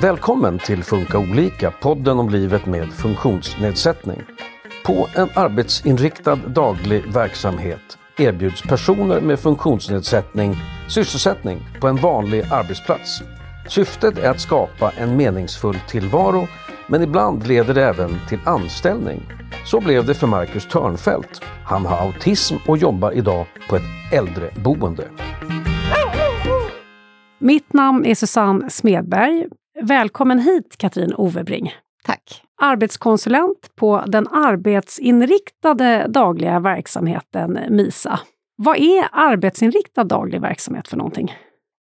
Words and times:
Välkommen 0.00 0.58
till 0.58 0.84
Funka 0.84 1.18
olika, 1.18 1.70
podden 1.70 2.18
om 2.18 2.28
livet 2.28 2.66
med 2.66 2.92
funktionsnedsättning. 2.92 4.22
På 4.84 5.08
en 5.14 5.28
arbetsinriktad 5.34 6.36
daglig 6.36 7.12
verksamhet 7.12 7.98
erbjuds 8.16 8.62
personer 8.62 9.20
med 9.20 9.40
funktionsnedsättning 9.40 10.56
sysselsättning 10.88 11.60
på 11.80 11.88
en 11.88 11.96
vanlig 11.96 12.44
arbetsplats. 12.50 13.22
Syftet 13.68 14.18
är 14.18 14.30
att 14.30 14.40
skapa 14.40 14.92
en 14.98 15.16
meningsfull 15.16 15.78
tillvaro 15.88 16.48
men 16.86 17.02
ibland 17.02 17.46
leder 17.46 17.74
det 17.74 17.84
även 17.84 18.20
till 18.28 18.38
anställning. 18.44 19.22
Så 19.64 19.80
blev 19.80 20.06
det 20.06 20.14
för 20.14 20.26
Marcus 20.26 20.66
Törnfält. 20.66 21.42
Han 21.64 21.86
har 21.86 21.96
autism 21.96 22.56
och 22.66 22.78
jobbar 22.78 23.12
idag 23.12 23.46
på 23.68 23.76
ett 23.76 24.12
äldreboende. 24.12 25.08
Mitt 27.38 27.72
namn 27.72 28.06
är 28.06 28.14
Susanne 28.14 28.70
Smedberg. 28.70 29.46
Välkommen 29.82 30.38
hit 30.38 30.76
Katrin 30.78 31.14
Ovebring. 31.14 31.74
Tack. 32.04 32.42
Arbetskonsulent 32.62 33.70
på 33.76 34.04
den 34.06 34.28
arbetsinriktade 34.28 36.06
dagliga 36.08 36.60
verksamheten 36.60 37.58
MISA. 37.70 38.20
Vad 38.56 38.76
är 38.76 39.08
arbetsinriktad 39.12 40.04
daglig 40.04 40.40
verksamhet 40.40 40.88
för 40.88 40.96
någonting? 40.96 41.34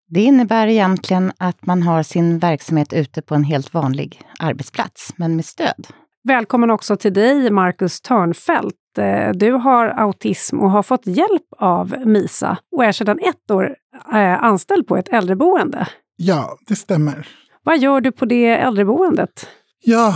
Det 0.09 0.21
innebär 0.21 0.67
egentligen 0.67 1.31
att 1.37 1.65
man 1.65 1.83
har 1.83 2.03
sin 2.03 2.39
verksamhet 2.39 2.93
ute 2.93 3.21
på 3.21 3.35
en 3.35 3.43
helt 3.43 3.73
vanlig 3.73 4.21
arbetsplats, 4.39 5.13
men 5.17 5.35
med 5.35 5.45
stöd. 5.45 5.87
Välkommen 6.23 6.71
också 6.71 6.95
till 6.95 7.13
dig, 7.13 7.51
Marcus 7.51 8.01
Törnfält. 8.01 8.75
Eh, 8.97 9.31
du 9.33 9.51
har 9.51 9.87
autism 9.87 10.59
och 10.59 10.71
har 10.71 10.83
fått 10.83 11.07
hjälp 11.07 11.47
av 11.57 11.95
MISA 12.05 12.57
och 12.75 12.85
är 12.85 12.91
sedan 12.91 13.19
ett 13.19 13.51
år 13.51 13.75
eh, 14.13 14.43
anställd 14.43 14.87
på 14.87 14.97
ett 14.97 15.09
äldreboende. 15.09 15.87
Ja, 16.15 16.57
det 16.67 16.75
stämmer. 16.75 17.27
Vad 17.63 17.79
gör 17.79 18.01
du 18.01 18.11
på 18.11 18.25
det 18.25 18.47
äldreboendet? 18.47 19.47
Ja, 19.83 20.07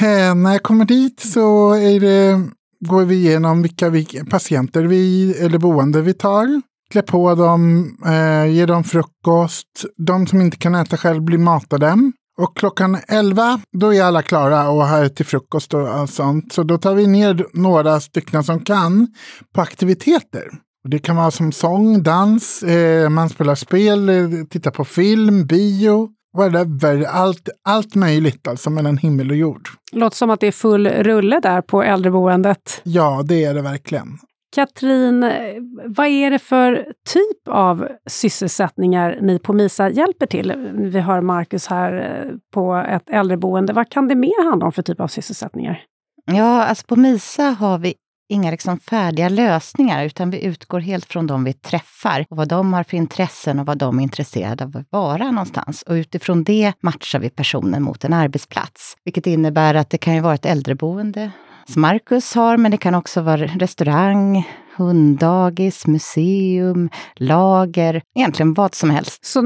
eh, 0.00 0.34
när 0.34 0.52
jag 0.52 0.62
kommer 0.62 0.84
dit 0.84 1.20
så 1.20 1.74
det, 1.74 2.40
går 2.80 3.04
vi 3.04 3.14
igenom 3.14 3.62
vilka 3.62 3.88
vi, 3.88 4.06
patienter 4.30 4.82
vi, 4.82 5.34
eller 5.40 5.58
boende 5.58 6.02
vi 6.02 6.14
tar. 6.14 6.62
Klä 6.90 7.02
på 7.02 7.34
dem, 7.34 7.90
eh, 8.06 8.52
ge 8.52 8.66
dem 8.66 8.84
frukost. 8.84 9.84
De 9.96 10.26
som 10.26 10.40
inte 10.40 10.56
kan 10.56 10.74
äta 10.74 10.96
själv 10.96 11.22
blir 11.22 11.38
matade. 11.38 12.12
Och 12.38 12.56
klockan 12.56 12.98
11, 13.08 13.60
då 13.72 13.94
är 13.94 14.02
alla 14.02 14.22
klara 14.22 14.68
och 14.68 14.86
har 14.86 15.08
till 15.08 15.26
frukost 15.26 15.74
och 15.74 15.88
allt 15.88 16.10
sånt. 16.10 16.52
Så 16.52 16.62
då 16.62 16.78
tar 16.78 16.94
vi 16.94 17.06
ner 17.06 17.46
några 17.52 18.00
stycken 18.00 18.44
som 18.44 18.60
kan 18.60 19.06
på 19.54 19.60
aktiviteter. 19.60 20.42
Det 20.88 20.98
kan 20.98 21.16
vara 21.16 21.30
som 21.30 21.52
sång, 21.52 22.02
dans, 22.02 22.62
eh, 22.62 23.08
man 23.08 23.28
spelar 23.28 23.54
spel, 23.54 24.08
eh, 24.08 24.44
tittar 24.50 24.70
på 24.70 24.84
film, 24.84 25.46
bio 25.46 26.08
whatever, 26.36 27.04
allt, 27.04 27.48
allt 27.64 27.94
möjligt 27.94 28.48
alltså 28.48 28.70
mellan 28.70 28.98
himmel 28.98 29.30
och 29.30 29.36
jord. 29.36 29.68
Låter 29.92 30.16
som 30.16 30.30
att 30.30 30.40
det 30.40 30.46
är 30.46 30.52
full 30.52 30.88
rulle 30.88 31.40
där 31.40 31.62
på 31.62 31.82
äldreboendet. 31.82 32.80
Ja, 32.84 33.22
det 33.24 33.44
är 33.44 33.54
det 33.54 33.62
verkligen. 33.62 34.18
Katrin, 34.54 35.22
eh, 35.22 35.54
vad 35.84 36.06
är 36.06 36.30
det 36.30 36.38
för 36.38 36.92
typ 37.12 37.48
av 37.48 37.88
sysselsättningar 38.06 39.18
ni 39.22 39.38
på 39.38 39.52
MISA 39.52 39.90
hjälper 39.90 40.26
till? 40.26 40.52
Vi 40.74 41.00
har 41.00 41.20
Marcus 41.20 41.66
här 41.66 41.92
eh, 41.92 42.32
på 42.54 42.74
ett 42.74 43.10
äldreboende. 43.10 43.72
Vad 43.72 43.90
kan 43.90 44.08
det 44.08 44.14
mer 44.14 44.44
handla 44.50 44.66
om 44.66 44.72
för 44.72 44.82
typ 44.82 45.00
av 45.00 45.08
sysselsättningar? 45.08 45.82
Ja, 46.24 46.64
alltså 46.64 46.86
på 46.86 46.96
MISA 46.96 47.42
har 47.42 47.78
vi 47.78 47.94
inga 48.28 48.50
liksom 48.50 48.78
färdiga 48.78 49.28
lösningar, 49.28 50.04
utan 50.04 50.30
vi 50.30 50.44
utgår 50.44 50.80
helt 50.80 51.04
från 51.04 51.26
de 51.26 51.44
vi 51.44 51.52
träffar 51.52 52.26
och 52.30 52.36
vad 52.36 52.48
de 52.48 52.72
har 52.72 52.82
för 52.82 52.96
intressen 52.96 53.58
och 53.58 53.66
vad 53.66 53.78
de 53.78 53.98
är 53.98 54.02
intresserade 54.02 54.64
av 54.64 54.76
att 54.76 54.86
vara 54.90 55.30
någonstans. 55.30 55.82
Och 55.82 55.92
utifrån 55.92 56.44
det 56.44 56.72
matchar 56.80 57.18
vi 57.18 57.30
personen 57.30 57.82
mot 57.82 58.04
en 58.04 58.12
arbetsplats, 58.12 58.96
vilket 59.04 59.26
innebär 59.26 59.74
att 59.74 59.90
det 59.90 59.98
kan 59.98 60.14
ju 60.14 60.20
vara 60.20 60.34
ett 60.34 60.46
äldreboende 60.46 61.30
som 61.72 61.82
Marcus 61.82 62.34
har, 62.34 62.56
men 62.56 62.70
det 62.70 62.76
kan 62.76 62.94
också 62.94 63.20
vara 63.20 63.46
restaurang, 63.46 64.48
hunddagis, 64.76 65.86
museum, 65.86 66.90
lager, 67.16 68.02
egentligen 68.16 68.54
vad 68.54 68.74
som 68.74 68.90
helst. 68.90 69.24
Så 69.24 69.38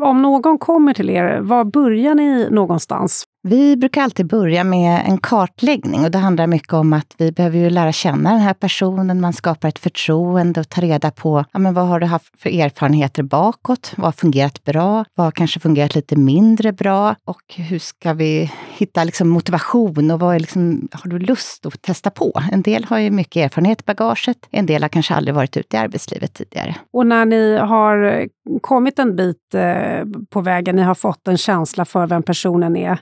om 0.00 0.22
någon 0.22 0.58
kommer 0.58 0.94
till 0.94 1.10
er, 1.10 1.40
var 1.40 1.64
börjar 1.64 2.14
ni 2.14 2.50
någonstans? 2.50 3.24
Vi 3.46 3.76
brukar 3.76 4.02
alltid 4.02 4.26
börja 4.26 4.64
med 4.64 5.02
en 5.06 5.18
kartläggning 5.18 6.04
och 6.04 6.10
det 6.10 6.18
handlar 6.18 6.46
mycket 6.46 6.72
om 6.72 6.92
att 6.92 7.14
vi 7.18 7.32
behöver 7.32 7.58
ju 7.58 7.70
lära 7.70 7.92
känna 7.92 8.30
den 8.30 8.40
här 8.40 8.54
personen. 8.54 9.20
Man 9.20 9.32
skapar 9.32 9.68
ett 9.68 9.78
förtroende 9.78 10.60
och 10.60 10.68
tar 10.68 10.82
reda 10.82 11.10
på 11.10 11.44
ja, 11.52 11.58
men 11.58 11.74
vad 11.74 11.86
har 11.86 12.00
du 12.00 12.06
haft 12.06 12.40
för 12.40 12.50
erfarenheter 12.50 13.22
bakåt? 13.22 13.92
Vad 13.96 14.04
har 14.04 14.12
fungerat 14.12 14.64
bra? 14.64 15.04
Vad 15.14 15.26
har 15.26 15.30
kanske 15.30 15.60
fungerat 15.60 15.94
lite 15.94 16.16
mindre 16.16 16.72
bra? 16.72 17.16
Och 17.24 17.54
hur 17.56 17.78
ska 17.78 18.12
vi 18.12 18.52
hitta 18.76 19.04
liksom 19.04 19.28
motivation 19.28 20.10
och 20.10 20.20
vad 20.20 20.34
är 20.34 20.40
liksom, 20.40 20.88
har 20.92 21.10
du 21.10 21.18
lust 21.18 21.66
att 21.66 21.82
testa 21.82 22.10
på? 22.10 22.42
En 22.52 22.62
del 22.62 22.84
har 22.84 22.98
ju 22.98 23.10
mycket 23.10 23.44
erfarenhet 23.44 23.80
i 23.80 23.84
bagaget. 23.86 24.38
En 24.50 24.66
del 24.66 24.82
har 24.82 24.88
kanske 24.88 25.14
aldrig 25.14 25.34
varit 25.34 25.56
ute 25.56 25.76
i 25.76 25.80
arbetslivet 25.80 26.34
tidigare. 26.34 26.76
Och 26.92 27.06
när 27.06 27.24
ni 27.24 27.56
har 27.56 28.26
kommit 28.60 28.98
en 28.98 29.16
bit 29.16 29.54
eh, 29.54 30.04
på 30.30 30.40
vägen, 30.40 30.76
ni 30.76 30.82
har 30.82 30.94
fått 30.94 31.28
en 31.28 31.38
känsla 31.38 31.84
för 31.84 32.06
vem 32.06 32.22
personen 32.22 32.76
är, 32.76 32.98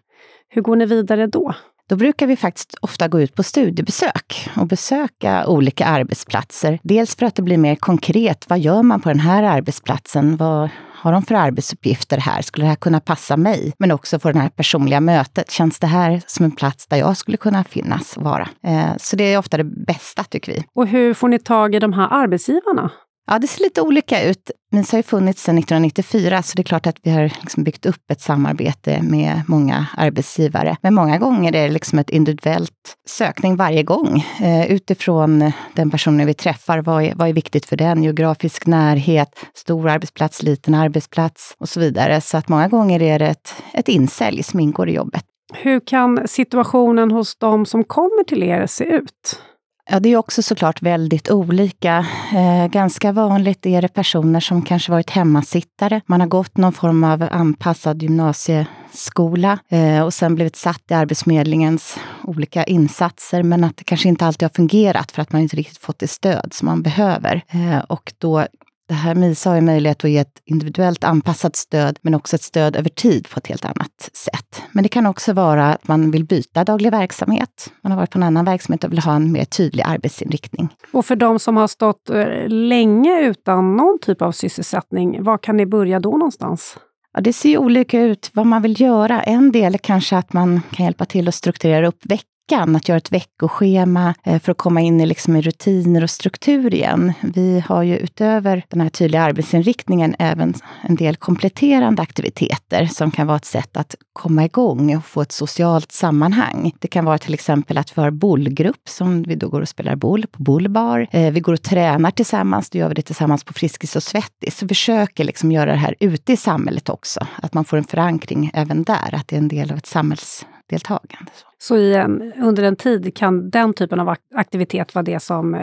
hur 0.49 0.63
går 0.63 0.77
ni 0.77 0.87
vidare 0.87 1.27
då? 1.27 1.55
Då 1.89 1.97
brukar 1.97 2.27
vi 2.27 2.37
faktiskt 2.37 2.75
ofta 2.81 3.09
gå 3.09 3.21
ut 3.21 3.35
på 3.35 3.43
studiebesök 3.43 4.51
och 4.57 4.67
besöka 4.67 5.47
olika 5.47 5.87
arbetsplatser. 5.87 6.79
Dels 6.83 7.17
för 7.17 7.27
att 7.27 7.35
det 7.35 7.43
blir 7.43 7.59
mer 7.59 7.75
konkret. 7.75 8.45
Vad 8.49 8.59
gör 8.59 8.83
man 8.83 9.01
på 9.01 9.09
den 9.09 9.21
här 9.21 9.43
arbetsplatsen? 9.43 10.37
Vad 10.37 10.69
har 11.03 11.13
de 11.13 11.23
för 11.23 11.35
arbetsuppgifter 11.35 12.19
här? 12.19 12.43
Skulle 12.43 12.65
det 12.65 12.69
här 12.69 12.77
kunna 12.77 13.01
passa 13.01 13.37
mig? 13.37 13.73
Men 13.79 13.93
också 13.93 14.19
få 14.19 14.33
det 14.33 14.39
här 14.39 14.49
personliga 14.49 15.01
mötet. 15.01 15.51
Känns 15.51 15.79
det 15.79 15.87
här 15.87 16.23
som 16.27 16.45
en 16.45 16.51
plats 16.51 16.87
där 16.87 16.97
jag 16.97 17.17
skulle 17.17 17.37
kunna 17.37 17.65
finnas 17.65 18.17
och 18.17 18.23
vara? 18.23 18.49
Eh, 18.67 18.97
så 18.97 19.17
det 19.17 19.33
är 19.33 19.39
ofta 19.39 19.57
det 19.57 19.65
bästa, 19.87 20.25
tycker 20.25 20.53
vi. 20.53 20.65
Och 20.75 20.87
hur 20.87 21.15
får 21.15 21.29
ni 21.29 21.39
tag 21.39 21.75
i 21.75 21.79
de 21.79 21.93
här 21.93 22.09
arbetsgivarna? 22.11 22.91
Ja, 23.27 23.39
det 23.39 23.47
ser 23.47 23.63
lite 23.63 23.83
olika 23.83 24.23
ut. 24.23 24.51
MISA 24.73 24.97
har 24.97 24.99
ju 24.99 25.03
funnits 25.03 25.43
sedan 25.43 25.59
1994, 25.59 26.43
så 26.43 26.57
det 26.57 26.63
är 26.63 26.65
klart 26.65 26.87
att 26.87 26.97
vi 27.03 27.11
har 27.11 27.23
liksom 27.41 27.65
byggt 27.65 27.87
upp 27.87 28.11
ett 28.11 28.21
samarbete 28.21 29.03
med 29.03 29.43
många 29.47 29.87
arbetsgivare. 29.97 30.77
Men 30.83 30.95
många 30.95 31.19
gånger 31.19 31.57
är 31.57 31.69
det 31.69 31.73
liksom 31.73 31.99
ett 31.99 32.11
individuellt 32.11 32.97
sökning 33.09 33.57
varje 33.57 33.83
gång. 33.83 34.25
Eh, 34.41 34.73
utifrån 34.73 35.53
den 35.75 35.91
personen 35.91 36.27
vi 36.27 36.35
träffar, 36.35 36.79
vad 36.79 37.05
är, 37.05 37.15
vad 37.15 37.29
är 37.29 37.33
viktigt 37.33 37.67
för 37.67 37.77
den? 37.77 38.03
Geografisk 38.03 38.67
närhet, 38.67 39.29
stor 39.55 39.89
arbetsplats, 39.89 40.43
liten 40.43 40.75
arbetsplats 40.75 41.55
och 41.59 41.69
så 41.69 41.81
vidare. 41.81 42.21
Så 42.21 42.37
att 42.37 42.49
många 42.49 42.69
gånger 42.69 43.03
är 43.03 43.19
det 43.19 43.27
ett, 43.27 43.55
ett 43.73 43.89
insälj 43.89 44.43
som 44.43 44.61
ingår 44.61 44.89
i 44.89 44.93
jobbet. 44.93 45.25
Hur 45.55 45.81
kan 45.81 46.29
situationen 46.29 47.11
hos 47.11 47.37
de 47.37 47.67
som 47.67 47.85
kommer 47.85 48.25
till 48.25 48.43
er 48.43 48.67
se 48.67 48.85
ut? 48.85 49.43
Ja, 49.91 50.01
det 50.01 50.09
är 50.09 50.17
också 50.17 50.43
såklart 50.43 50.83
väldigt 50.83 51.31
olika. 51.31 52.07
Eh, 52.35 52.67
ganska 52.67 53.13
vanligt 53.13 53.67
är 53.67 53.83
det 53.83 53.89
personer 53.89 54.41
som 54.41 54.63
kanske 54.63 54.93
varit 54.93 55.11
hemmasittare. 55.11 56.01
Man 56.07 56.21
har 56.21 56.29
gått 56.29 56.57
någon 56.57 56.73
form 56.73 57.05
av 57.05 57.29
anpassad 57.31 58.03
gymnasieskola 58.03 59.59
eh, 59.69 60.03
och 60.03 60.15
sen 60.15 60.35
blivit 60.35 60.57
satt 60.57 60.91
i 60.91 60.95
Arbetsförmedlingens 60.95 61.97
olika 62.25 62.65
insatser, 62.65 63.43
men 63.43 63.65
att 63.65 63.77
det 63.77 63.85
kanske 63.85 64.09
inte 64.09 64.27
alltid 64.27 64.43
har 64.43 64.55
fungerat 64.55 65.13
för 65.13 65.23
att 65.23 65.33
man 65.33 65.43
inte 65.43 65.57
riktigt 65.57 65.79
fått 65.79 65.99
det 65.99 66.09
stöd 66.09 66.53
som 66.53 66.67
man 66.67 66.83
behöver. 66.83 67.43
Eh, 67.49 67.79
och 67.79 68.13
då 68.19 68.47
det 68.93 68.97
här 68.97 69.15
MISA 69.15 69.51
har 69.51 69.55
ju 69.55 69.63
möjlighet 69.63 70.05
att 70.05 70.11
ge 70.11 70.19
ett 70.19 70.43
individuellt 70.45 71.05
anpassat 71.05 71.57
stöd, 71.57 71.99
men 72.03 72.15
också 72.15 72.37
ett 72.37 72.43
stöd 72.43 72.77
över 72.77 72.89
tid 72.89 73.29
på 73.29 73.39
ett 73.39 73.47
helt 73.47 73.65
annat 73.65 74.11
sätt. 74.13 74.63
Men 74.73 74.83
det 74.83 74.89
kan 74.89 75.07
också 75.07 75.33
vara 75.33 75.73
att 75.73 75.89
man 75.89 76.11
vill 76.11 76.25
byta 76.25 76.65
daglig 76.65 76.91
verksamhet. 76.91 77.73
Man 77.83 77.93
har 77.93 77.99
varit 77.99 78.11
på 78.11 78.19
en 78.19 78.23
annan 78.23 78.45
verksamhet 78.45 78.85
och 78.85 78.93
vill 78.93 78.99
ha 78.99 79.15
en 79.15 79.33
mer 79.33 79.45
tydlig 79.45 79.85
arbetsinriktning. 79.87 80.69
Och 80.93 81.07
för 81.07 81.17
de 81.17 81.39
som 81.39 81.57
har 81.57 81.67
stått 81.67 82.11
eh, 82.11 82.49
länge 82.49 83.21
utan 83.21 83.77
någon 83.77 83.99
typ 84.03 84.23
av 84.23 84.33
sysselsättning, 84.33 85.23
var 85.23 85.39
kan 85.39 85.57
ni 85.57 85.67
börja 85.67 86.01
då 86.01 86.11
någonstans? 86.11 86.77
Ja, 87.15 87.21
det 87.21 87.33
ser 87.33 87.59
olika 87.59 88.01
ut 88.01 88.31
vad 88.35 88.47
man 88.47 88.63
vill 88.63 88.81
göra. 88.81 89.23
En 89.23 89.53
del 89.53 89.75
är 89.75 89.79
kanske 89.79 90.17
att 90.17 90.33
man 90.33 90.61
kan 90.71 90.85
hjälpa 90.85 91.05
till 91.05 91.29
att 91.29 91.35
strukturera 91.35 91.89
upp 91.89 92.07
veck 92.07 92.27
veckan, 92.53 92.77
att 92.77 92.89
göra 92.89 92.99
ett 92.99 93.13
veckoschema 93.13 94.15
eh, 94.25 94.41
för 94.41 94.53
att 94.53 94.59
komma 94.59 94.81
in 94.81 95.01
i, 95.01 95.07
liksom, 95.07 95.37
i 95.37 95.43
rutiner 95.43 96.03
och 96.03 96.11
struktur 96.11 96.75
igen. 96.75 97.13
Vi 97.21 97.65
har 97.67 97.83
ju 97.83 97.97
utöver 97.97 98.65
den 98.69 98.81
här 98.81 98.89
tydliga 98.89 99.23
arbetsinriktningen 99.23 100.15
även 100.19 100.55
en 100.83 100.97
del 100.97 101.17
kompletterande 101.17 102.03
aktiviteter 102.03 102.87
som 102.87 103.11
kan 103.11 103.27
vara 103.27 103.37
ett 103.37 103.45
sätt 103.45 103.77
att 103.77 103.95
komma 104.13 104.45
igång 104.45 104.97
och 104.97 105.05
få 105.05 105.23
ett 105.23 105.33
socialt 105.33 105.93
sammanhang. 105.93 106.73
Det 106.79 106.89
kan 106.89 107.05
vara 107.05 107.19
till 107.19 107.35
exempel 107.35 107.79
att 107.79 107.99
vi 107.99 108.03
har 108.03 108.11
bollgrupp 108.11 108.89
som 108.89 109.23
vi 109.23 109.35
då 109.35 109.49
går 109.49 109.61
och 109.61 109.69
spelar 109.69 109.97
boll 109.97 110.27
på 110.27 110.43
bollbar. 110.43 111.07
Eh, 111.11 111.33
vi 111.33 111.41
går 111.41 111.53
och 111.53 111.63
tränar 111.63 112.11
tillsammans, 112.11 112.71
då 112.71 112.79
gör 112.79 112.89
vi 112.89 112.95
det 112.95 113.03
tillsammans 113.03 113.45
på 113.45 113.53
Friskis 113.53 113.97
och 113.97 114.03
Svettis. 114.03 114.59
Så 114.59 114.67
vi 114.67 114.69
försöker 114.69 115.25
liksom 115.25 115.53
göra 115.53 115.71
det 115.71 115.79
här 115.79 115.95
ute 116.01 116.33
i 116.33 116.37
samhället 116.37 116.89
också, 116.89 117.27
att 117.43 117.55
man 117.55 117.65
får 117.65 117.77
en 117.77 117.85
förankring 117.85 118.51
även 118.55 118.83
där, 118.83 119.15
att 119.15 119.29
det 119.29 119.37
är 119.37 119.41
en 119.41 119.49
del 119.49 119.71
av 119.71 119.79
ett 119.79 119.87
samhälls 119.87 120.47
deltagande. 120.69 121.33
Så 121.59 121.77
en, 121.77 122.33
under 122.33 122.63
en 122.63 122.77
tid 122.77 123.17
kan 123.17 123.51
den 123.51 123.73
typen 123.75 124.01
av 124.01 124.17
aktivitet 124.35 124.95
vara 124.95 125.03
det 125.03 125.21
som 125.21 125.55
eh, 125.55 125.61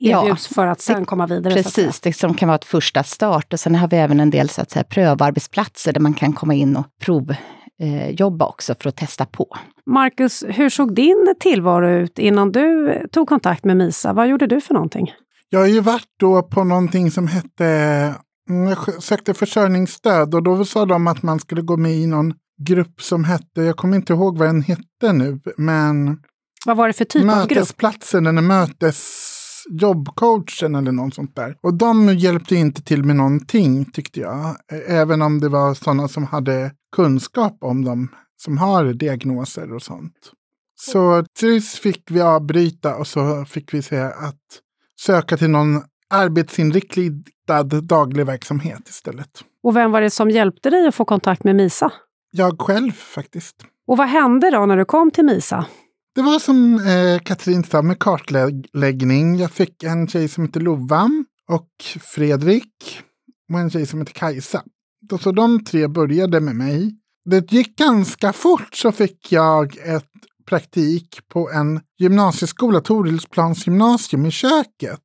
erbjuds 0.00 0.48
ja, 0.50 0.54
för 0.54 0.66
att 0.66 0.80
sen 0.80 1.04
komma 1.04 1.26
vidare? 1.26 1.54
Precis, 1.54 2.00
det 2.00 2.12
som 2.12 2.34
kan 2.34 2.48
vara 2.48 2.56
ett 2.56 2.64
första 2.64 3.02
start. 3.02 3.52
Och 3.52 3.60
sen 3.60 3.74
har 3.74 3.88
vi 3.88 3.96
även 3.96 4.20
en 4.20 4.30
del 4.30 4.48
så 4.48 4.62
att 4.62 4.70
säga, 4.70 4.84
prövarbetsplatser 4.84 5.92
där 5.92 6.00
man 6.00 6.14
kan 6.14 6.32
komma 6.32 6.54
in 6.54 6.76
och 6.76 6.86
provjobba 7.00 8.46
också 8.46 8.74
för 8.80 8.88
att 8.88 8.96
testa 8.96 9.26
på. 9.26 9.56
Marcus, 9.86 10.44
hur 10.48 10.68
såg 10.68 10.94
din 10.94 11.34
tillvaro 11.40 11.90
ut 11.90 12.18
innan 12.18 12.52
du 12.52 12.98
tog 13.12 13.28
kontakt 13.28 13.64
med 13.64 13.76
MISA? 13.76 14.12
Vad 14.12 14.28
gjorde 14.28 14.46
du 14.46 14.60
för 14.60 14.74
någonting? 14.74 15.12
Jag 15.48 15.60
har 15.60 15.66
ju 15.66 15.80
varit 15.80 16.08
då 16.20 16.42
på 16.42 16.64
någonting 16.64 17.10
som 17.10 17.28
hette 17.28 17.66
mm, 18.50 18.68
jag 18.68 19.02
sökte 19.02 19.34
försörjningsstöd 19.34 20.34
och 20.34 20.42
då 20.42 20.64
sa 20.64 20.86
de 20.86 21.06
att 21.06 21.22
man 21.22 21.40
skulle 21.40 21.62
gå 21.62 21.76
med 21.76 21.92
i 21.92 22.06
någon 22.06 22.34
grupp 22.60 23.02
som 23.02 23.24
hette, 23.24 23.62
jag 23.62 23.76
kommer 23.76 23.96
inte 23.96 24.12
ihåg 24.12 24.38
vad 24.38 24.48
den 24.48 24.62
hette 24.62 25.12
nu, 25.12 25.40
men 25.56 26.18
vad 26.66 26.76
var 26.76 26.86
det 26.86 26.92
för 26.92 27.04
typ 27.04 27.22
av 27.22 27.46
grupp? 27.46 27.50
Mötesplatsen, 27.50 28.26
eller 28.26 28.42
mötesjobbcoachen 28.42 30.74
eller 30.74 30.92
något 30.92 31.14
sånt 31.14 31.36
där. 31.36 31.56
Och 31.62 31.74
de 31.74 32.08
hjälpte 32.08 32.56
inte 32.56 32.82
till 32.82 33.04
med 33.04 33.16
någonting 33.16 33.84
tyckte 33.84 34.20
jag. 34.20 34.56
Även 34.86 35.22
om 35.22 35.40
det 35.40 35.48
var 35.48 35.74
sådana 35.74 36.08
som 36.08 36.24
hade 36.24 36.72
kunskap 36.96 37.56
om 37.60 37.84
dem, 37.84 38.08
som 38.36 38.58
har 38.58 38.84
diagnoser 38.84 39.74
och 39.74 39.82
sånt. 39.82 40.32
Så 40.74 41.24
tills 41.38 41.78
fick 41.78 42.10
vi 42.10 42.20
avbryta 42.20 42.96
och 42.96 43.06
så 43.06 43.44
fick 43.44 43.74
vi 43.74 43.82
se 43.82 44.00
att 44.00 44.40
söka 45.00 45.36
till 45.36 45.50
någon 45.50 45.82
arbetsinriktad 46.10 47.62
daglig 47.62 48.26
verksamhet 48.26 48.88
istället. 48.88 49.44
Och 49.62 49.76
vem 49.76 49.90
var 49.90 50.00
det 50.00 50.10
som 50.10 50.30
hjälpte 50.30 50.70
dig 50.70 50.88
att 50.88 50.94
få 50.94 51.04
kontakt 51.04 51.44
med 51.44 51.56
MISA? 51.56 51.92
Jag 52.36 52.60
själv 52.60 52.92
faktiskt. 52.92 53.56
Och 53.86 53.96
vad 53.96 54.08
hände 54.08 54.50
då 54.50 54.66
när 54.66 54.76
du 54.76 54.84
kom 54.84 55.10
till 55.10 55.24
MISA? 55.24 55.66
Det 56.14 56.22
var 56.22 56.38
som 56.38 56.74
eh, 56.74 57.18
Katrin 57.22 57.64
sa 57.64 57.82
med 57.82 57.98
kartläggning. 57.98 59.36
Jag 59.36 59.50
fick 59.50 59.82
en 59.82 60.08
tjej 60.08 60.28
som 60.28 60.44
heter 60.44 60.60
Lova 60.60 61.10
och 61.48 61.68
Fredrik 62.00 63.00
och 63.52 63.58
en 63.58 63.70
tjej 63.70 63.86
som 63.86 64.00
heter 64.00 64.12
Kajsa. 64.12 64.62
Så 65.20 65.32
de 65.32 65.64
tre 65.64 65.88
började 65.88 66.40
med 66.40 66.56
mig. 66.56 66.94
Det 67.30 67.52
gick 67.52 67.78
ganska 67.78 68.32
fort 68.32 68.74
så 68.74 68.92
fick 68.92 69.32
jag 69.32 69.76
ett 69.76 70.10
praktik 70.46 71.18
på 71.28 71.50
en 71.50 71.80
gymnasieskola, 71.98 72.80
Torilsplans 72.80 73.66
gymnasium 73.66 74.26
i 74.26 74.30
köket. 74.30 75.00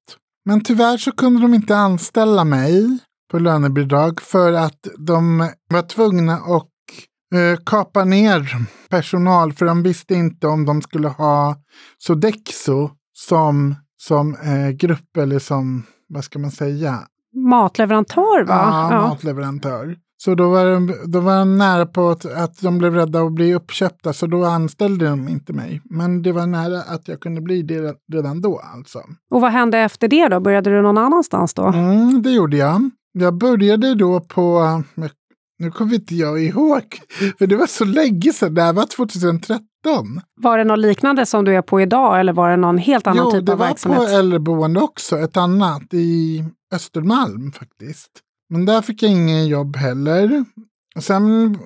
Men 0.45 0.63
tyvärr 0.63 0.97
så 0.97 1.11
kunde 1.11 1.41
de 1.41 1.53
inte 1.53 1.77
anställa 1.77 2.43
mig 2.43 2.97
på 3.31 3.39
lönebidrag 3.39 4.21
för 4.21 4.53
att 4.53 4.87
de 4.97 5.49
var 5.69 5.81
tvungna 5.81 6.33
att 6.33 6.67
eh, 7.35 7.59
kapa 7.65 8.03
ner 8.03 8.67
personal 8.89 9.53
för 9.53 9.65
de 9.65 9.83
visste 9.83 10.13
inte 10.13 10.47
om 10.47 10.65
de 10.65 10.81
skulle 10.81 11.07
ha 11.07 11.55
Sodexo 11.97 12.89
som, 13.13 13.75
som 13.97 14.35
eh, 14.35 14.69
grupp 14.69 15.17
eller 15.17 15.39
som, 15.39 15.83
vad 16.09 16.23
ska 16.23 16.39
man 16.39 16.51
säga? 16.51 16.99
Matleverantör 17.33 18.43
va? 18.43 18.53
Ja, 18.53 18.93
ja. 18.93 19.07
matleverantör. 19.07 19.97
Så 20.19 20.35
då 20.35 20.49
var, 20.49 20.65
de, 20.65 20.93
då 21.05 21.19
var 21.19 21.39
de 21.39 21.57
nära 21.57 21.85
på 21.85 22.09
att, 22.09 22.25
att 22.25 22.61
de 22.61 22.77
blev 22.77 22.95
rädda 22.95 23.21
att 23.21 23.31
bli 23.31 23.53
uppköpta, 23.53 24.13
så 24.13 24.27
då 24.27 24.45
anställde 24.45 25.09
de 25.09 25.27
inte 25.27 25.53
mig. 25.53 25.81
Men 25.83 26.21
det 26.21 26.31
var 26.31 26.47
nära 26.47 26.81
att 26.81 27.07
jag 27.07 27.19
kunde 27.19 27.41
bli 27.41 27.61
det 27.61 27.95
redan 28.13 28.41
då 28.41 28.61
alltså. 28.75 28.99
Och 29.31 29.41
vad 29.41 29.51
hände 29.51 29.77
efter 29.77 30.07
det 30.07 30.27
då? 30.27 30.39
Började 30.39 30.69
du 30.69 30.81
någon 30.81 30.97
annanstans 30.97 31.53
då? 31.53 31.65
Mm, 31.65 32.21
det 32.21 32.31
gjorde 32.31 32.57
jag. 32.57 32.89
Jag 33.11 33.37
började 33.37 33.95
då 33.95 34.19
på, 34.19 34.61
nu 35.59 35.71
kommer 35.71 35.95
inte 35.95 36.15
jag 36.15 36.43
ihåg, 36.43 36.83
för 37.37 37.47
det 37.47 37.55
var 37.55 37.67
så 37.67 37.85
länge 37.85 38.33
sedan, 38.33 38.53
det 38.53 38.61
här 38.61 38.73
var 38.73 38.85
2013. 38.85 39.61
Var 40.41 40.57
det 40.57 40.63
något 40.63 40.79
liknande 40.79 41.25
som 41.25 41.45
du 41.45 41.55
är 41.55 41.61
på 41.61 41.81
idag 41.81 42.19
eller 42.19 42.33
var 42.33 42.49
det 42.49 42.57
någon 42.57 42.77
helt 42.77 43.07
annan 43.07 43.25
jo, 43.25 43.31
typ 43.31 43.49
av 43.49 43.57
verksamhet? 43.57 43.99
Jo, 44.01 44.05
det 44.05 44.11
var 44.11 44.13
på 44.13 44.19
äldreboende 44.19 44.81
också, 44.81 45.19
ett 45.19 45.37
annat 45.37 45.93
i 45.93 46.43
Östermalm 46.73 47.51
faktiskt. 47.51 48.11
Men 48.49 48.65
där 48.65 48.81
fick 48.81 49.03
jag 49.03 49.11
ingen 49.11 49.47
jobb 49.47 49.75
heller. 49.75 50.45
Sen 50.99 51.57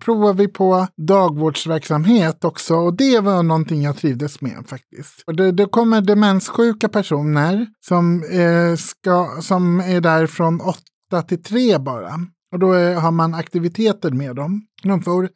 provade 0.00 0.38
vi 0.38 0.48
på 0.48 0.86
dagvårdsverksamhet 0.96 2.44
också 2.44 2.74
och 2.74 2.96
det 2.96 3.20
var 3.20 3.42
någonting 3.42 3.82
jag 3.82 3.96
trivdes 3.96 4.40
med 4.40 4.64
faktiskt. 4.66 5.22
Och 5.26 5.36
det, 5.36 5.52
det 5.52 5.66
kommer 5.66 6.00
demenssjuka 6.00 6.88
personer 6.88 7.66
som, 7.86 8.22
eh, 8.22 8.76
ska, 8.76 9.28
som 9.42 9.80
är 9.80 10.00
där 10.00 10.26
från 10.26 10.60
åtta 10.60 11.22
till 11.28 11.42
tre 11.42 11.78
bara. 11.78 12.14
Och 12.52 12.58
då 12.58 12.72
är, 12.72 12.94
har 12.94 13.10
man 13.10 13.34
aktiviteter 13.34 14.10
med 14.10 14.36
dem. 14.36 14.62
De 14.82 15.02
får 15.02 15.28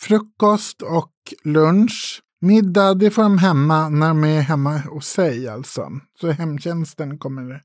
frukost 0.00 0.82
och 0.82 1.12
lunch. 1.44 2.22
Middag, 2.40 2.94
det 2.94 3.10
får 3.10 3.22
de 3.22 3.38
hemma 3.38 3.88
när 3.88 4.08
de 4.08 4.24
är 4.24 4.40
hemma 4.40 4.78
hos 4.78 5.06
sig 5.06 5.48
alltså. 5.48 5.90
Så 6.20 6.30
hemtjänsten 6.30 7.18
kommer 7.18 7.42
med 7.42 7.60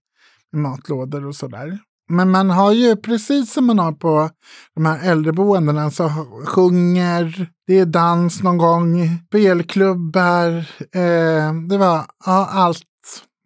matlådor 0.62 1.26
och 1.26 1.36
sådär. 1.36 1.80
Men 2.10 2.32
man 2.32 2.50
har 2.50 2.72
ju 2.74 2.96
precis 2.96 3.54
som 3.54 3.66
man 3.66 3.80
har 3.80 3.92
på 3.92 4.30
de 4.76 4.86
här 4.86 5.12
äldreboendena 5.12 5.92
så 5.92 6.10
sjunger, 6.48 7.48
det 7.68 7.80
är 7.80 7.86
dans 7.86 8.44
någon 8.44 8.58
gång, 8.58 9.10
spelklubbar, 9.28 10.50
eh, 10.96 11.54
det 11.70 11.78
var 11.78 12.06
ja, 12.26 12.50
allt 12.52 12.84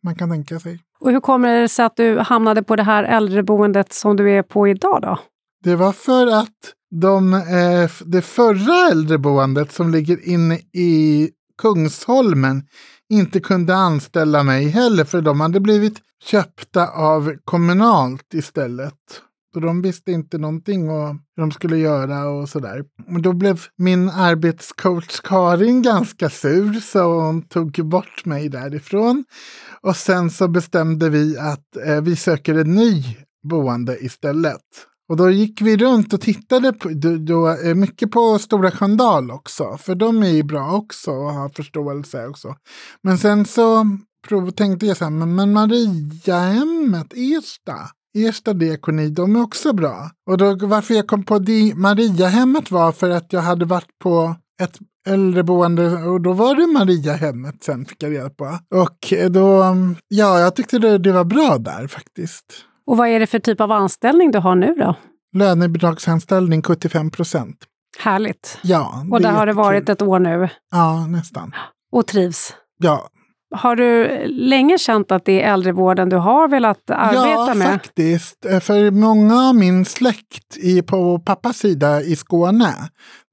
man 0.03 0.15
kan 0.15 0.29
tänka 0.29 0.59
sig. 0.59 0.79
Och 0.99 1.11
hur 1.11 1.19
kommer 1.19 1.61
det 1.61 1.69
sig 1.69 1.85
att 1.85 1.95
du 1.95 2.19
hamnade 2.19 2.63
på 2.63 2.75
det 2.75 2.83
här 2.83 3.03
äldreboendet 3.03 3.93
som 3.93 4.15
du 4.15 4.31
är 4.31 4.43
på 4.43 4.67
idag 4.67 5.01
då? 5.01 5.17
Det 5.63 5.75
var 5.75 5.91
för 5.91 6.27
att 6.27 6.73
de, 6.91 7.33
eh, 7.33 7.91
det 8.05 8.21
förra 8.21 8.91
äldreboendet 8.91 9.71
som 9.71 9.91
ligger 9.91 10.27
inne 10.27 10.55
i 10.73 11.29
Kungsholmen 11.61 12.63
inte 13.09 13.39
kunde 13.39 13.75
anställa 13.75 14.43
mig 14.43 14.67
heller 14.67 15.03
för 15.03 15.21
de 15.21 15.39
hade 15.39 15.59
blivit 15.59 15.97
köpta 16.23 16.87
av 16.87 17.33
kommunalt 17.45 18.33
istället. 18.33 18.93
Så 19.53 19.59
de 19.59 19.81
visste 19.81 20.11
inte 20.11 20.37
någonting 20.37 20.89
om 20.89 21.21
hur 21.35 21.43
de 21.43 21.51
skulle 21.51 21.77
göra 21.77 22.29
och 22.29 22.49
sådär. 22.49 22.83
Men 23.07 23.21
då 23.21 23.33
blev 23.33 23.61
min 23.77 24.09
arbetscoach 24.09 25.19
Karin 25.23 25.81
ganska 25.81 26.29
sur 26.29 26.79
så 26.79 27.21
hon 27.21 27.41
tog 27.41 27.71
bort 27.71 28.25
mig 28.25 28.49
därifrån. 28.49 29.25
Och 29.81 29.95
sen 29.95 30.29
så 30.29 30.47
bestämde 30.47 31.09
vi 31.09 31.37
att 31.37 31.77
eh, 31.85 32.01
vi 32.01 32.15
söker 32.15 32.55
en 32.55 32.75
ny 32.75 33.03
boende 33.43 33.97
istället. 34.05 34.61
Och 35.09 35.17
då 35.17 35.29
gick 35.29 35.61
vi 35.61 35.77
runt 35.77 36.13
och 36.13 36.21
tittade 36.21 36.73
på, 36.73 36.89
då, 36.89 37.17
då, 37.17 37.57
mycket 37.75 38.11
på 38.11 38.39
Stora 38.39 38.71
Sköndal 38.71 39.31
också. 39.31 39.77
För 39.77 39.95
de 39.95 40.23
är 40.23 40.29
ju 40.29 40.43
bra 40.43 40.71
också 40.71 41.11
och 41.11 41.33
har 41.33 41.49
förståelse 41.49 42.27
också. 42.27 42.55
Men 43.03 43.17
sen 43.17 43.45
så 43.45 43.85
prov, 44.27 44.51
tänkte 44.51 44.85
jag 44.85 44.97
så 44.97 45.03
här, 45.03 45.11
men, 45.11 45.35
men 45.35 45.53
Mariahemmet, 45.53 47.13
Ersta, 47.15 47.77
Ersta 48.17 48.53
diakoni, 48.53 49.09
de 49.09 49.35
är 49.35 49.41
också 49.41 49.73
bra. 49.73 50.11
Och 50.29 50.37
då, 50.37 50.55
varför 50.67 50.93
jag 50.93 51.07
kom 51.07 51.23
på 51.23 51.39
Mariahemmet 51.75 52.71
var 52.71 52.91
för 52.91 53.09
att 53.09 53.33
jag 53.33 53.41
hade 53.41 53.65
varit 53.65 53.99
på 54.03 54.35
ett 54.61 54.79
äldreboende 55.07 56.03
och 56.03 56.21
då 56.21 56.33
var 56.33 56.55
det 56.55 56.67
Mariahemmet 56.67 57.63
sen 57.63 57.85
fick 57.85 58.03
jag 58.03 58.11
reda 58.11 58.29
på. 58.29 58.59
Och 58.75 59.13
då, 59.31 59.75
ja, 60.07 60.39
jag 60.39 60.55
tyckte 60.55 60.79
det, 60.79 60.97
det 60.97 61.11
var 61.11 61.23
bra 61.23 61.57
där 61.57 61.87
faktiskt. 61.87 62.45
Och 62.87 62.97
vad 62.97 63.07
är 63.07 63.19
det 63.19 63.27
för 63.27 63.39
typ 63.39 63.61
av 63.61 63.71
anställning 63.71 64.31
du 64.31 64.39
har 64.39 64.55
nu 64.55 64.73
då? 64.73 64.95
Lönebidragsanställning 65.35 66.61
75 66.61 67.11
procent. 67.11 67.57
Härligt. 67.99 68.59
Ja. 68.63 69.05
Och 69.11 69.21
där 69.21 69.31
har 69.31 69.45
det 69.45 69.53
varit 69.53 69.89
ett 69.89 70.01
år 70.01 70.19
nu? 70.19 70.49
Ja, 70.71 71.07
nästan. 71.07 71.51
Och 71.91 72.07
trivs? 72.07 72.53
Ja. 72.77 73.09
Har 73.55 73.75
du 73.75 74.21
länge 74.27 74.77
känt 74.77 75.11
att 75.11 75.25
det 75.25 75.43
är 75.43 75.53
äldrevården 75.53 76.09
du 76.09 76.17
har 76.17 76.47
velat 76.47 76.89
arbeta 76.89 77.47
ja, 77.47 77.53
med? 77.55 77.67
Ja, 77.67 77.71
faktiskt. 77.71 78.45
För 78.61 78.91
många 78.91 79.49
av 79.49 79.55
min 79.55 79.85
släkt 79.85 80.57
i, 80.57 80.81
på 80.81 81.19
pappas 81.19 81.57
sida 81.57 82.01
i 82.01 82.15
Skåne, 82.15 82.73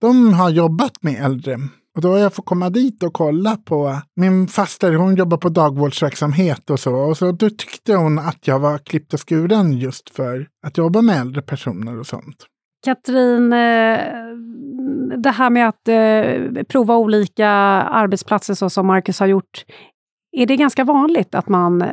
de 0.01 0.35
har 0.35 0.51
jobbat 0.51 1.03
med 1.03 1.25
äldre. 1.25 1.57
Och 1.95 2.01
då 2.01 2.09
har 2.09 2.19
jag 2.19 2.35
fått 2.35 2.45
komma 2.45 2.71
dit 2.71 3.03
och 3.03 3.13
kolla 3.13 3.57
på 3.57 4.01
min 4.17 4.49
faster, 4.49 4.93
hon 4.93 5.17
jobbar 5.17 5.37
på 5.37 5.49
dagvårdsverksamhet 5.49 6.71
och 6.71 6.81
så. 6.81 6.95
Och 6.95 7.17
så 7.17 7.33
då 7.33 7.51
tyckte 7.51 7.95
hon 7.95 8.19
att 8.19 8.47
jag 8.47 8.59
var 8.59 8.79
klippt 8.79 9.15
och 9.15 9.29
skuren 9.29 9.73
just 9.73 10.11
för 10.11 10.49
att 10.67 10.79
jobba 10.79 11.03
med 11.03 11.21
äldre 11.21 11.43
personer 11.43 11.99
och 11.99 12.07
sånt. 12.07 12.47
Katrin, 12.85 13.53
eh, 13.53 13.99
det 15.17 15.31
här 15.31 15.51
med 15.51 15.69
att 15.69 15.89
eh, 15.89 16.65
prova 16.65 16.97
olika 16.97 17.49
arbetsplatser 17.49 18.55
så 18.55 18.71
som 18.71 18.87
Marcus 18.87 19.21
har 19.21 19.27
gjort, 19.27 19.65
är 20.33 20.47
det 20.47 20.57
ganska 20.57 20.85
vanligt 20.85 21.35
att 21.35 21.49
man 21.49 21.83
eh, 21.83 21.89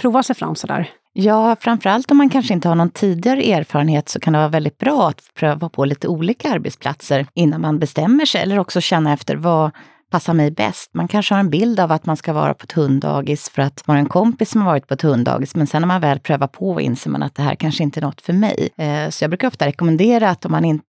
provar 0.00 0.22
sig 0.22 0.36
fram 0.36 0.54
sådär? 0.54 0.90
Ja, 1.20 1.56
framförallt 1.60 2.10
om 2.10 2.16
man 2.16 2.30
kanske 2.30 2.54
inte 2.54 2.68
har 2.68 2.74
någon 2.74 2.90
tidigare 2.90 3.42
erfarenhet 3.42 4.08
så 4.08 4.20
kan 4.20 4.32
det 4.32 4.38
vara 4.38 4.48
väldigt 4.48 4.78
bra 4.78 5.08
att 5.08 5.22
pröva 5.34 5.68
på 5.68 5.84
lite 5.84 6.08
olika 6.08 6.50
arbetsplatser 6.50 7.26
innan 7.34 7.60
man 7.60 7.78
bestämmer 7.78 8.24
sig, 8.24 8.42
eller 8.42 8.58
också 8.58 8.80
känna 8.80 9.12
efter 9.12 9.36
vad 9.36 9.70
passar 10.10 10.34
mig 10.34 10.50
bäst. 10.50 10.90
Man 10.94 11.08
kanske 11.08 11.34
har 11.34 11.40
en 11.40 11.50
bild 11.50 11.80
av 11.80 11.92
att 11.92 12.06
man 12.06 12.16
ska 12.16 12.32
vara 12.32 12.54
på 12.54 12.64
ett 12.64 12.72
hunddagis 12.72 13.50
för 13.50 13.62
att 13.62 13.82
man 13.86 13.96
har 13.96 14.02
en 14.02 14.08
kompis 14.08 14.50
som 14.50 14.60
har 14.60 14.68
varit 14.68 14.86
på 14.86 14.94
ett 14.94 15.02
hunddagis, 15.02 15.54
men 15.54 15.66
sen 15.66 15.82
när 15.82 15.86
man 15.86 16.00
väl 16.00 16.20
prövar 16.20 16.46
på 16.46 16.80
inser 16.80 17.10
man 17.10 17.22
att 17.22 17.34
det 17.34 17.42
här 17.42 17.54
kanske 17.54 17.82
inte 17.82 18.00
är 18.00 18.02
något 18.02 18.20
för 18.20 18.32
mig. 18.32 18.68
Eh, 18.76 19.10
så 19.10 19.24
jag 19.24 19.30
brukar 19.30 19.48
ofta 19.48 19.66
rekommendera 19.66 20.30
att 20.30 20.44
om 20.44 20.52
man 20.52 20.64
inte 20.64 20.87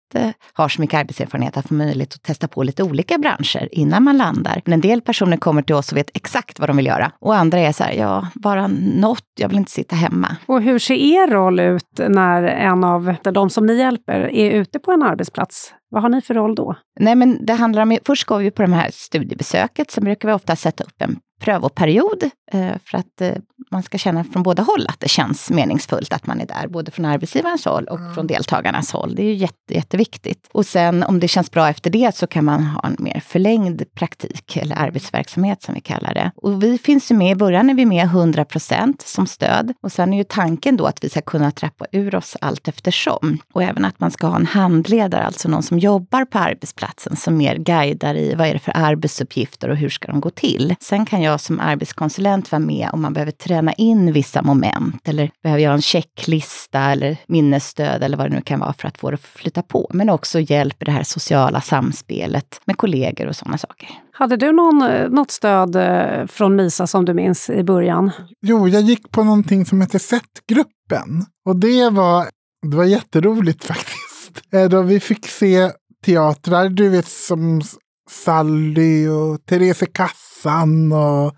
har 0.53 0.69
så 0.69 0.81
mycket 0.81 0.99
arbetserfarenhet 0.99 1.57
att 1.57 1.67
få 1.67 1.73
möjlighet 1.73 2.13
att 2.13 2.23
testa 2.23 2.47
på 2.47 2.63
lite 2.63 2.83
olika 2.83 3.17
branscher 3.17 3.69
innan 3.71 4.03
man 4.03 4.17
landar. 4.17 4.61
Men 4.65 4.73
en 4.73 4.81
del 4.81 5.01
personer 5.01 5.37
kommer 5.37 5.61
till 5.61 5.75
oss 5.75 5.91
och 5.91 5.97
vet 5.97 6.09
exakt 6.13 6.59
vad 6.59 6.69
de 6.69 6.77
vill 6.77 6.85
göra. 6.85 7.11
Och 7.19 7.35
andra 7.35 7.59
är 7.59 7.71
så 7.71 7.83
här, 7.83 7.93
ja, 7.93 8.27
bara 8.33 8.67
något, 8.95 9.25
jag 9.39 9.49
vill 9.49 9.57
inte 9.57 9.71
sitta 9.71 9.95
hemma. 9.95 10.35
Och 10.45 10.61
hur 10.61 10.79
ser 10.79 10.95
er 10.95 11.27
roll 11.27 11.59
ut 11.59 11.99
när 12.07 12.43
en 12.43 12.83
av 12.83 13.15
de 13.21 13.49
som 13.49 13.65
ni 13.65 13.77
hjälper 13.77 14.19
är 14.19 14.51
ute 14.51 14.79
på 14.79 14.91
en 14.91 15.03
arbetsplats? 15.03 15.73
Vad 15.91 16.01
har 16.01 16.09
ni 16.09 16.21
för 16.21 16.33
roll 16.33 16.55
då? 16.55 16.75
Nej, 16.99 17.15
men 17.15 17.45
det 17.45 17.53
handlar 17.53 17.81
om, 17.81 17.97
först 18.05 18.25
går 18.25 18.39
vi 18.39 18.51
på 18.51 18.61
det 18.61 18.71
här 18.71 18.89
studiebesöket, 18.93 19.91
sen 19.91 20.03
brukar 20.03 20.27
vi 20.27 20.33
ofta 20.33 20.55
sätta 20.55 20.83
upp 20.83 21.01
en 21.01 21.19
prövoperiod 21.39 22.29
eh, 22.51 22.73
för 22.85 22.97
att 22.97 23.21
eh, 23.21 23.33
man 23.71 23.83
ska 23.83 23.97
känna 23.97 24.23
från 24.23 24.43
båda 24.43 24.63
håll 24.63 24.85
att 24.89 24.99
det 24.99 25.07
känns 25.07 25.49
meningsfullt 25.49 26.13
att 26.13 26.27
man 26.27 26.41
är 26.41 26.45
där, 26.45 26.67
både 26.67 26.91
från 26.91 27.05
arbetsgivarens 27.05 27.65
håll 27.65 27.85
och 27.85 27.99
mm. 27.99 28.13
från 28.13 28.27
deltagarnas 28.27 28.91
håll. 28.91 29.15
Det 29.15 29.21
är 29.21 29.25
ju 29.25 29.33
jätte, 29.33 29.73
jätteviktigt. 29.73 30.49
Och 30.51 30.65
sen 30.65 31.03
om 31.03 31.19
det 31.19 31.27
känns 31.27 31.51
bra 31.51 31.69
efter 31.69 31.89
det 31.89 32.15
så 32.15 32.27
kan 32.27 32.45
man 32.45 32.63
ha 32.63 32.87
en 32.87 32.95
mer 32.99 33.23
förlängd 33.25 33.93
praktik 33.93 34.57
eller 34.57 34.75
arbetsverksamhet 34.75 35.61
som 35.61 35.73
vi 35.73 35.81
kallar 35.81 36.13
det. 36.13 36.31
Och 36.35 36.63
vi 36.63 36.77
finns 36.77 37.11
ju 37.11 37.15
med, 37.15 37.31
i 37.31 37.35
början 37.35 37.69
är 37.69 37.73
vi 37.73 37.85
med 37.85 38.05
100 38.05 38.45
procent 38.45 39.01
som 39.01 39.27
stöd 39.27 39.73
och 39.83 39.91
sen 39.91 40.13
är 40.13 40.17
ju 40.17 40.23
tanken 40.23 40.77
då 40.77 40.85
att 40.85 41.03
vi 41.03 41.09
ska 41.09 41.21
kunna 41.21 41.51
trappa 41.51 41.85
ur 41.91 42.15
oss 42.15 42.37
allt 42.41 42.67
eftersom. 42.67 43.37
Och 43.53 43.63
även 43.63 43.85
att 43.85 43.99
man 43.99 44.11
ska 44.11 44.27
ha 44.27 44.35
en 44.35 44.45
handledare, 44.45 45.23
alltså 45.23 45.49
någon 45.49 45.63
som 45.63 45.79
jobbar 45.79 46.25
på 46.25 46.39
arbetsplatsen 46.39 47.15
som 47.15 47.37
mer 47.37 47.55
guidar 47.55 48.15
i 48.15 48.35
vad 48.35 48.47
är 48.47 48.53
det 48.53 48.59
för 48.59 48.73
arbetsuppgifter 48.75 49.69
och 49.69 49.77
hur 49.77 49.89
ska 49.89 50.07
de 50.07 50.21
gå 50.21 50.29
till. 50.29 50.75
Sen 50.79 51.05
kan 51.05 51.21
jag 51.21 51.28
som 51.37 51.59
arbetskonsulent 51.59 52.51
vara 52.51 52.59
med 52.59 52.89
om 52.93 53.01
man 53.01 53.13
behöver 53.13 53.31
träna 53.31 53.73
in 53.73 54.13
vissa 54.13 54.41
moment 54.41 55.07
eller 55.07 55.31
behöver 55.43 55.63
jag 55.63 55.73
en 55.73 55.81
checklista 55.81 56.79
eller 56.79 57.17
minnesstöd 57.27 58.03
eller 58.03 58.17
vad 58.17 58.31
det 58.31 58.35
nu 58.35 58.41
kan 58.41 58.59
vara 58.59 58.73
för 58.73 58.87
att 58.87 58.97
få 58.97 59.11
det 59.11 59.15
att 59.15 59.21
flytta 59.21 59.61
på. 59.61 59.91
Men 59.93 60.09
också 60.09 60.39
hjälp 60.39 60.81
i 60.81 60.85
det 60.85 60.91
här 60.91 61.03
sociala 61.03 61.61
samspelet 61.61 62.61
med 62.65 62.77
kollegor 62.77 63.27
och 63.27 63.35
sådana 63.35 63.57
saker. 63.57 63.89
Hade 64.11 64.37
du 64.37 64.51
någon, 64.51 64.81
eh, 64.81 65.09
något 65.09 65.31
stöd 65.31 65.75
eh, 65.75 66.27
från 66.27 66.55
MISA 66.55 66.87
som 66.87 67.05
du 67.05 67.13
minns 67.13 67.49
i 67.49 67.63
början? 67.63 68.11
Jo, 68.41 68.67
jag 68.67 68.81
gick 68.81 69.11
på 69.11 69.23
någonting 69.23 69.65
som 69.65 69.81
heter 69.81 69.99
SET-gruppen. 69.99 71.25
Och 71.45 71.55
det 71.55 71.89
var, 71.89 72.25
det 72.69 72.77
var 72.77 72.83
jätteroligt 72.83 73.63
faktiskt. 73.65 74.53
Eh, 74.53 74.69
då 74.69 74.81
vi 74.81 74.99
fick 74.99 75.27
se 75.27 75.71
teatrar, 76.05 76.69
du 76.69 76.89
vet 76.89 77.07
som 77.07 77.61
Sally 78.09 79.07
och 79.07 79.45
Therese 79.45 79.83
Kassan 79.93 80.91
och 80.91 81.35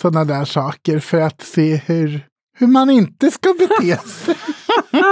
sådana 0.00 0.24
där 0.24 0.44
saker 0.44 0.98
för 0.98 1.20
att 1.20 1.42
se 1.42 1.76
hur, 1.76 2.26
hur 2.58 2.66
man 2.66 2.90
inte 2.90 3.30
ska 3.30 3.54
bete 3.54 3.98
sig. 4.08 4.36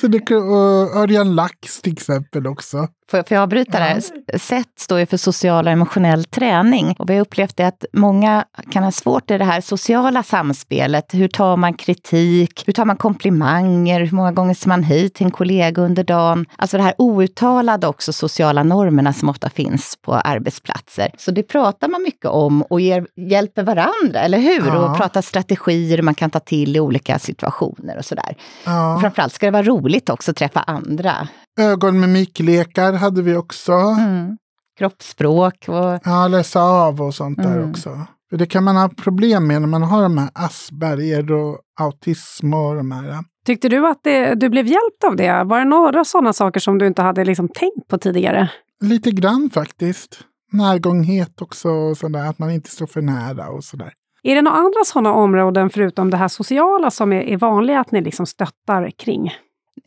Så 0.00 0.06
det, 0.06 0.30
och 0.30 0.96
Örjan 0.96 1.34
Lax 1.34 1.80
till 1.82 1.92
exempel 1.92 2.46
också. 2.46 2.88
Får 3.10 3.22
får 3.22 3.34
jag 3.34 3.42
avbryta 3.42 3.78
där? 3.78 4.02
SET 4.38 4.66
står 4.78 4.98
ju 4.98 5.06
för 5.06 5.16
social 5.16 5.66
och 5.66 5.72
emotionell 5.72 6.24
träning. 6.24 6.94
Och 6.98 7.10
vi 7.10 7.14
har 7.14 7.20
upplevt 7.20 7.56
det 7.56 7.66
att 7.66 7.84
många 7.92 8.44
kan 8.70 8.84
ha 8.84 8.92
svårt 8.92 9.30
i 9.30 9.38
det 9.38 9.44
här 9.44 9.60
sociala 9.60 10.22
samspelet. 10.22 11.14
Hur 11.14 11.28
tar 11.28 11.56
man 11.56 11.74
kritik? 11.74 12.62
Hur 12.66 12.72
tar 12.72 12.84
man 12.84 12.96
komplimanger? 12.96 14.00
Hur 14.00 14.16
många 14.16 14.32
gånger 14.32 14.54
ser 14.54 14.68
man 14.68 14.82
hej 14.82 15.08
till 15.08 15.26
en 15.26 15.30
kollega 15.30 15.82
under 15.82 16.04
dagen? 16.04 16.46
Alltså 16.56 16.76
det 16.76 16.82
här 16.82 16.94
outtalade 16.98 17.86
också 17.86 18.12
sociala 18.12 18.62
normerna 18.62 19.12
som 19.12 19.28
ofta 19.28 19.50
finns 19.50 19.98
på 20.02 20.14
arbetsplatser. 20.14 21.10
Så 21.18 21.30
det 21.30 21.42
pratar 21.42 21.88
man 21.88 22.02
mycket 22.02 22.30
om 22.30 22.62
och 22.62 22.80
ger, 22.80 23.06
hjälper 23.16 23.62
varandra, 23.62 24.20
eller 24.20 24.38
hur? 24.38 24.66
Ja. 24.66 24.90
Och 24.90 24.96
pratar 24.96 25.22
strategier 25.22 26.02
man 26.02 26.14
kan 26.14 26.30
ta 26.30 26.40
till 26.40 26.76
i 26.76 26.80
olika 26.80 27.18
situationer 27.18 27.67
och 27.98 28.04
sådär. 28.04 28.36
Ja. 28.64 28.98
Framförallt 29.00 29.32
ska 29.32 29.46
det 29.46 29.52
vara 29.52 29.62
roligt 29.62 30.10
också 30.10 30.30
att 30.30 30.36
träffa 30.36 30.60
andra. 30.60 31.28
Ögonmimiklekar 31.60 32.92
hade 32.92 33.22
vi 33.22 33.36
också. 33.36 33.72
Mm. 33.72 34.36
Kroppsspråk. 34.78 35.64
Och... 35.68 36.00
Ja, 36.04 36.28
läsa 36.28 36.62
av 36.62 37.02
och 37.02 37.14
sånt 37.14 37.38
mm. 37.38 37.52
där 37.52 37.70
också. 37.70 38.06
För 38.30 38.36
det 38.36 38.46
kan 38.46 38.64
man 38.64 38.76
ha 38.76 38.88
problem 38.88 39.46
med 39.46 39.60
när 39.60 39.68
man 39.68 39.82
har 39.82 40.02
de 40.02 40.18
här 40.18 40.30
Asperger 40.34 41.32
och 41.32 41.58
autism 41.80 42.54
och 42.54 42.76
de 42.76 42.90
här. 42.90 43.24
Tyckte 43.46 43.68
du 43.68 43.88
att 43.88 44.00
det, 44.02 44.34
du 44.34 44.48
blev 44.48 44.66
hjälpt 44.66 45.04
av 45.06 45.16
det? 45.16 45.44
Var 45.44 45.58
det 45.58 45.64
några 45.64 46.04
sådana 46.04 46.32
saker 46.32 46.60
som 46.60 46.78
du 46.78 46.86
inte 46.86 47.02
hade 47.02 47.24
liksom 47.24 47.48
tänkt 47.48 47.88
på 47.88 47.98
tidigare? 47.98 48.50
Lite 48.80 49.10
grann 49.10 49.50
faktiskt. 49.54 50.20
Närgånghet 50.52 51.42
också, 51.42 51.68
och 51.68 51.96
sådär, 51.96 52.30
att 52.30 52.38
man 52.38 52.50
inte 52.50 52.70
står 52.70 52.86
för 52.86 53.02
nära 53.02 53.48
och 53.48 53.64
sådär. 53.64 53.92
Är 54.28 54.34
det 54.34 54.42
några 54.42 54.56
andra 54.56 54.84
sådana 54.84 55.12
områden 55.12 55.70
förutom 55.70 56.10
det 56.10 56.16
här 56.16 56.28
sociala 56.28 56.90
som 56.90 57.12
är, 57.12 57.20
är 57.20 57.36
vanliga 57.36 57.80
att 57.80 57.92
ni 57.92 58.00
liksom 58.00 58.26
stöttar 58.26 58.90
kring? 58.90 59.32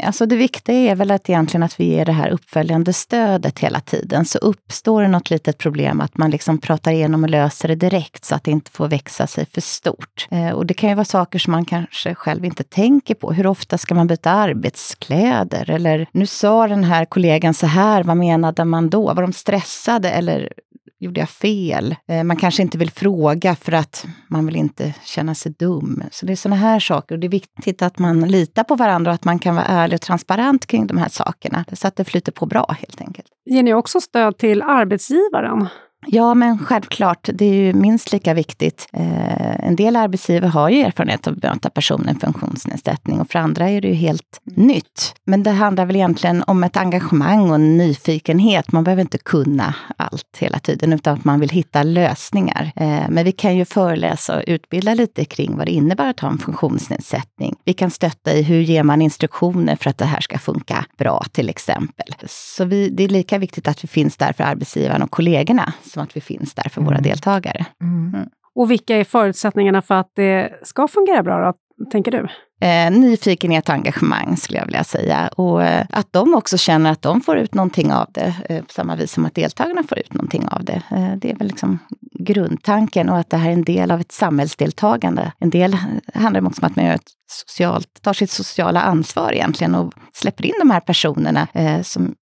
Alltså 0.04 0.26
det 0.26 0.36
viktiga 0.36 0.92
är 0.92 0.96
väl 0.96 1.12
att 1.12 1.30
egentligen 1.30 1.64
att 1.64 1.80
vi 1.80 1.86
ger 1.86 2.06
det 2.06 2.12
här 2.12 2.30
uppföljande 2.30 2.94
stödet 2.94 3.60
hela 3.60 3.80
tiden. 3.80 4.26
Så 4.26 4.38
uppstår 4.38 5.02
det 5.02 5.08
något 5.08 5.30
litet 5.30 5.58
problem, 5.58 6.02
att 6.02 6.18
man 6.18 6.30
liksom 6.30 6.58
pratar 6.58 6.92
igenom 6.92 7.24
och 7.24 7.30
löser 7.30 7.68
det 7.68 7.76
direkt 7.76 8.26
så 8.26 8.36
att 8.36 8.44
det 8.44 8.52
inte 8.52 8.72
får 8.72 8.88
växa 8.88 9.28
sig 9.28 9.46
för 9.46 9.62
stort. 9.62 10.28
Eh, 10.32 10.50
och 10.50 10.66
det 10.66 10.74
kan 10.74 10.90
ju 10.90 10.96
vara 10.96 11.06
saker 11.06 11.40
som 11.40 11.52
man 11.52 11.66
kanske 11.66 12.16
själv 12.16 12.46
inte 12.46 12.64
tänker 12.64 13.16
på. 13.16 13.34
Hur 13.34 13.48
ofta 13.48 13.78
ska 13.78 13.96
man 13.96 14.08
byta 14.08 14.32
arbetskläder? 14.32 15.70
Eller 15.70 16.08
nu 16.12 16.26
sa 16.26 16.68
den 16.68 16.84
här 16.84 17.06
kollegan 17.06 17.54
så 17.54 17.68
här, 17.68 18.04
vad 18.04 18.18
menade 18.18 18.66
man 18.66 18.90
då? 18.90 19.14
Var 19.14 19.22
de 19.22 19.34
stressade? 19.34 20.10
Eller 20.10 20.54
gjorde 21.02 21.20
jag 21.20 21.30
fel? 21.30 21.96
Eh, 22.08 22.24
man 22.24 22.38
kanske 22.38 22.62
inte 22.62 22.78
vill 22.78 22.92
fråga 22.92 23.56
för 23.56 23.72
att 23.72 24.06
man 24.28 24.46
vill 24.46 24.56
inte 24.56 24.94
känna 25.04 25.36
sig 25.36 25.54
dum. 25.60 26.04
Så 26.12 26.26
det 26.26 26.32
är 26.32 26.36
sådana 26.36 26.56
här 26.56 26.80
saker. 26.80 27.16
Och 27.16 27.20
det 27.20 27.28
är 27.28 27.32
viktigt 27.32 27.82
att 27.82 28.00
man 28.00 28.22
litar 28.22 28.64
på 28.64 28.76
varandra 28.76 29.12
och 29.12 29.16
att 29.16 29.24
man 29.24 29.40
kan 29.40 29.56
vara 29.56 29.66
ärlig 29.66 29.96
och 29.96 30.02
transparent 30.02 30.66
kring 30.66 30.88
de 30.88 30.98
här 30.98 31.10
sakerna. 31.10 31.66
Så 31.74 31.88
att 31.88 31.96
det 31.96 32.04
flyter 32.04 32.32
på 32.32 32.46
bra 32.46 32.76
helt 32.80 33.02
enkelt. 33.02 33.28
Ger 33.46 33.64
ni 33.64 33.74
också 33.74 34.02
stöd 34.02 34.38
till 34.38 34.62
arbetsgivaren? 34.62 35.68
Ja, 36.08 36.34
men 36.34 36.58
självklart. 36.60 37.30
Det 37.34 37.46
är 37.46 37.54
ju 37.54 37.74
minst 37.74 38.12
lika 38.12 38.34
viktigt. 38.34 38.88
Eh, 38.94 39.66
en 39.66 39.76
del 39.76 39.96
arbetsgivare 39.96 40.50
har 40.50 40.70
ju 40.70 40.82
erfarenhet 40.82 41.28
av 41.28 41.34
att 41.34 41.42
bemöta 41.42 41.70
personer 41.70 42.04
med 42.04 42.22
funktionsnedsättning 42.22 43.20
och 43.20 43.32
för 43.32 43.40
andra 43.40 43.70
är 43.70 43.82
det 43.82 43.88
ju 43.88 43.94
helt 43.94 44.42
nytt. 44.44 45.16
Men 45.26 45.44
det 45.44 45.52
handlar 45.52 45.86
väl 45.86 45.96
egentligen 45.96 46.44
om 46.48 46.64
ett 46.64 46.78
engagemang 46.78 47.50
och 47.50 47.56
en 47.56 47.78
nyfikenhet. 47.78 48.72
Man 48.72 48.84
behöver 48.84 49.02
inte 49.02 49.18
kunna 49.18 49.76
allt 49.98 50.38
hela 50.40 50.60
tiden, 50.60 50.94
utan 50.94 51.14
att 51.14 51.26
man 51.26 51.40
vill 51.40 51.50
hitta 51.50 51.84
lösningar. 51.84 52.72
Eh, 52.76 53.10
men 53.10 53.26
vi 53.26 53.32
kan 53.32 53.58
ju 53.58 53.66
föreläsa 53.66 54.38
och 54.38 54.44
utbilda 54.48 54.94
lite 54.94 55.26
kring 55.26 55.58
vad 55.58 55.68
det 55.68 55.72
innebär 55.72 56.10
att 56.10 56.20
ha 56.20 56.30
en 56.30 56.38
funktionsnedsättning. 56.38 57.56
Vi 57.66 57.74
kan 57.74 57.92
stötta 57.92 58.34
i 58.34 58.42
hur 58.42 58.62
ger 58.62 58.84
man 58.84 59.02
instruktioner 59.02 59.76
för 59.76 59.90
att 59.90 59.98
det 59.98 60.06
här 60.06 60.22
ska 60.22 60.40
funka 60.40 60.86
bra, 60.98 61.26
till 61.32 61.50
exempel. 61.50 62.16
Så 62.28 62.66
vi, 62.66 62.90
det 62.90 63.04
är 63.04 63.10
lika 63.10 63.38
viktigt 63.38 63.68
att 63.68 63.84
vi 63.84 63.88
finns 63.88 64.18
där 64.18 64.34
för 64.34 64.44
arbetsgivaren 64.44 65.02
och 65.02 65.12
kollegorna 65.12 65.74
som 65.92 66.04
att 66.04 66.18
vi 66.18 66.22
finns 66.22 66.54
där 66.54 66.70
för 66.70 66.82
våra 66.82 66.98
mm. 66.98 67.04
deltagare. 67.04 67.66
Mm. 67.82 68.16
mm. 68.16 68.30
Och 68.56 68.72
vilka 68.72 68.98
är 68.98 69.04
förutsättningarna 69.04 69.82
för 69.82 69.96
att 69.96 70.12
det 70.16 70.60
ska 70.64 70.88
fungera 70.88 71.24
bra, 71.24 71.54
då, 71.78 71.86
tänker 71.92 72.12
du? 72.12 72.28
Eh, 72.68 72.92
nyfikenhet 72.92 73.70
och 73.70 73.76
engagemang 73.76 74.38
skulle 74.38 74.60
jag 74.60 74.66
vilja 74.66 74.84
säga. 74.84 75.30
Och 75.36 75.64
eh, 75.64 75.86
att 75.90 76.08
de 76.14 76.36
också 76.36 76.58
känner 76.58 76.92
att 76.92 77.02
de 77.02 77.22
får 77.22 77.38
ut 77.38 77.54
någonting 77.54 77.94
av 77.94 78.08
det, 78.12 78.36
eh, 78.50 78.64
på 78.64 78.74
samma 78.74 78.96
vis 78.96 79.12
som 79.12 79.26
att 79.26 79.36
deltagarna 79.36 79.84
får 79.84 80.00
ut 80.00 80.14
någonting 80.14 80.48
av 80.48 80.64
det. 80.64 80.82
Eh, 80.92 81.16
det 81.18 81.32
är 81.32 81.36
väl 81.36 81.48
liksom 81.48 81.80
grundtanken 82.20 83.10
och 83.10 83.18
att 83.18 83.30
det 83.30 83.38
här 83.38 83.50
är 83.50 83.54
en 83.54 83.64
del 83.64 83.92
av 83.92 84.00
ett 84.00 84.12
samhällsdeltagande. 84.12 85.32
En 85.40 85.50
del 85.50 85.78
handlar 86.14 86.46
också 86.46 86.62
om 86.62 86.68
att 86.68 86.76
man 86.76 86.86
gör 86.86 86.96
ett 86.96 87.12
socialt, 87.32 88.02
tar 88.02 88.14
sitt 88.14 88.32
sociala 88.32 88.82
ansvar 88.82 89.32
egentligen 89.34 89.76
och 89.76 89.94
släpper 90.14 90.46
in 90.46 90.56
de 90.60 90.72
här 90.72 90.80
personerna 90.80 91.48
eh, 91.54 91.82
som 91.82 92.16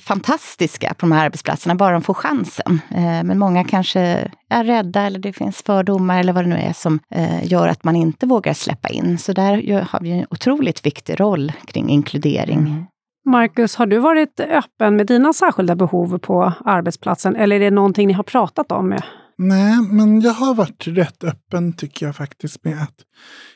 fantastiska 0.00 0.94
på 0.94 1.06
de 1.06 1.12
här 1.12 1.24
arbetsplatserna, 1.26 1.74
bara 1.74 1.92
de 1.92 2.02
får 2.02 2.14
chansen. 2.14 2.80
Eh, 2.90 3.24
men 3.24 3.38
många 3.38 3.64
kanske 3.64 4.30
är 4.50 4.64
rädda 4.64 5.02
eller 5.02 5.18
det 5.18 5.32
finns 5.32 5.62
fördomar 5.62 6.20
eller 6.20 6.32
vad 6.32 6.44
det 6.44 6.48
nu 6.48 6.56
är 6.56 6.72
som 6.72 6.98
eh, 7.10 7.52
gör 7.52 7.68
att 7.68 7.84
man 7.84 7.96
inte 7.96 8.26
vågar 8.26 8.54
släppa 8.54 8.88
in. 8.88 9.18
Så 9.18 9.32
där 9.32 9.82
har 9.90 10.00
vi 10.00 10.10
en 10.10 10.26
otroligt 10.30 10.86
viktig 10.86 11.20
roll 11.20 11.52
kring 11.66 11.88
inkludering. 11.88 12.58
Mm. 12.58 12.84
Marcus, 13.26 13.76
har 13.76 13.86
du 13.86 13.98
varit 13.98 14.40
öppen 14.40 14.96
med 14.96 15.06
dina 15.06 15.32
särskilda 15.32 15.76
behov 15.76 16.18
på 16.18 16.52
arbetsplatsen 16.64 17.36
eller 17.36 17.56
är 17.56 17.60
det 17.60 17.70
någonting 17.70 18.06
ni 18.06 18.12
har 18.12 18.22
pratat 18.22 18.72
om? 18.72 18.88
Med? 18.88 19.02
Nej, 19.38 19.76
men 19.90 20.20
jag 20.20 20.32
har 20.32 20.54
varit 20.54 20.86
rätt 20.86 21.24
öppen 21.24 21.72
tycker 21.72 22.06
jag 22.06 22.16
faktiskt 22.16 22.64
med 22.64 22.82
att 22.82 22.94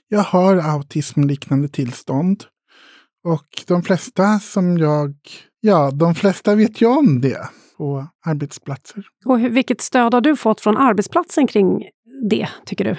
jag 0.08 0.20
har 0.20 0.56
autismliknande 0.56 1.68
tillstånd. 1.68 2.44
Och 3.24 3.64
de 3.66 3.82
flesta 3.82 4.38
som 4.38 4.78
jag 4.78 5.14
Ja, 5.60 5.90
de 5.90 6.14
flesta 6.14 6.54
vet 6.54 6.80
ju 6.80 6.86
om 6.86 7.20
det 7.20 7.48
på 7.76 8.06
arbetsplatser. 8.24 9.06
Och 9.24 9.40
vilket 9.40 9.80
stöd 9.80 10.14
har 10.14 10.20
du 10.20 10.36
fått 10.36 10.60
från 10.60 10.76
arbetsplatsen 10.76 11.46
kring 11.46 11.82
det, 12.30 12.48
tycker 12.66 12.84
du? 12.84 12.96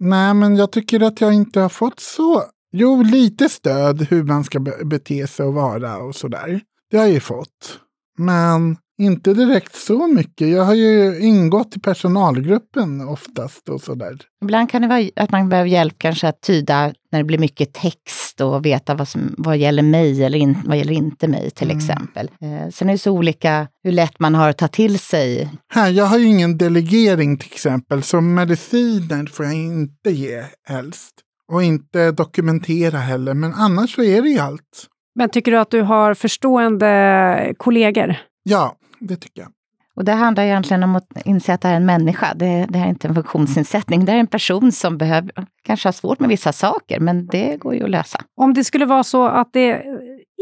Nej, 0.00 0.34
men 0.34 0.56
jag 0.56 0.72
tycker 0.72 1.00
att 1.00 1.20
jag 1.20 1.34
inte 1.34 1.60
har 1.60 1.68
fått 1.68 2.00
så... 2.00 2.42
Jo, 2.74 3.02
lite 3.02 3.48
stöd 3.48 4.02
hur 4.02 4.22
man 4.22 4.44
ska 4.44 4.60
bete 4.84 5.26
sig 5.26 5.46
och 5.46 5.54
vara 5.54 5.98
och 5.98 6.14
sådär. 6.14 6.60
Det 6.90 6.96
har 6.96 7.04
jag 7.04 7.12
ju 7.12 7.20
fått. 7.20 7.80
Men 8.18 8.76
Inte 8.98 9.34
direkt 9.34 9.74
så 9.74 10.06
mycket. 10.06 10.48
Jag 10.48 10.64
har 10.64 10.74
ju 10.74 11.20
ingått 11.20 11.76
i 11.76 11.80
personalgruppen 11.80 13.08
oftast 13.08 13.68
och 13.68 13.80
sådär. 13.80 14.16
Ibland 14.42 14.70
kan 14.70 14.82
det 14.82 14.88
vara 14.88 15.08
att 15.16 15.30
man 15.30 15.48
behöver 15.48 15.70
hjälp 15.70 15.94
kanske 15.98 16.28
att 16.28 16.40
tyda 16.40 16.92
när 17.12 17.18
det 17.18 17.24
blir 17.24 17.38
mycket 17.38 17.74
text 17.74 18.40
och 18.40 18.66
veta 18.66 18.94
vad 18.94 19.08
som 19.08 19.34
vad 19.38 19.56
gäller 19.56 19.82
mig 19.82 20.24
eller 20.24 20.38
in, 20.38 20.58
vad 20.64 20.76
gäller 20.76 20.92
inte 20.92 21.28
mig 21.28 21.50
till 21.50 21.70
mm. 21.70 21.78
exempel. 21.78 22.30
Eh, 22.40 22.70
sen 22.70 22.88
är 22.88 22.92
det 22.92 22.98
så 22.98 23.12
olika 23.12 23.68
hur 23.84 23.92
lätt 23.92 24.18
man 24.20 24.34
har 24.34 24.48
att 24.48 24.58
ta 24.58 24.68
till 24.68 24.98
sig. 24.98 25.50
Här, 25.74 25.90
jag 25.90 26.04
har 26.04 26.18
ju 26.18 26.26
ingen 26.26 26.58
delegering 26.58 27.38
till 27.38 27.52
exempel, 27.52 28.02
så 28.02 28.20
mediciner 28.20 29.26
får 29.26 29.46
jag 29.46 29.54
inte 29.54 30.10
ge 30.10 30.44
helst. 30.68 31.14
Och 31.52 31.62
inte 31.62 32.10
dokumentera 32.10 32.98
heller, 32.98 33.34
men 33.34 33.54
annars 33.54 33.94
så 33.94 34.02
är 34.02 34.22
det 34.22 34.28
ju 34.28 34.38
allt. 34.38 34.88
Men 35.14 35.28
tycker 35.28 35.52
du 35.52 35.58
att 35.58 35.70
du 35.70 35.82
har 35.82 36.14
förstående 36.14 37.54
kollegor? 37.56 38.16
Ja, 38.42 38.76
det 38.98 39.16
tycker 39.16 39.42
jag. 39.42 39.50
Och 39.94 40.04
det 40.04 40.12
handlar 40.12 40.44
egentligen 40.44 40.82
om 40.82 40.96
att 40.96 41.06
inse 41.24 41.54
att 41.54 41.60
det 41.60 41.68
är 41.68 41.74
en 41.74 41.86
människa. 41.86 42.34
Det, 42.34 42.66
det 42.68 42.78
här 42.78 42.86
är 42.86 42.90
inte 42.90 43.08
en 43.08 43.14
funktionsnedsättning. 43.14 44.04
Det 44.04 44.12
är 44.12 44.16
en 44.16 44.26
person 44.26 44.72
som 44.72 44.98
behöver, 44.98 45.32
kanske 45.62 45.86
har 45.88 45.92
svårt 45.92 46.20
med 46.20 46.28
vissa 46.28 46.52
saker, 46.52 47.00
men 47.00 47.26
det 47.26 47.56
går 47.56 47.74
ju 47.74 47.84
att 47.84 47.90
lösa. 47.90 48.20
Om 48.36 48.54
det 48.54 48.64
skulle 48.64 48.86
vara 48.86 49.04
så 49.04 49.26
att 49.26 49.52
det 49.52 49.82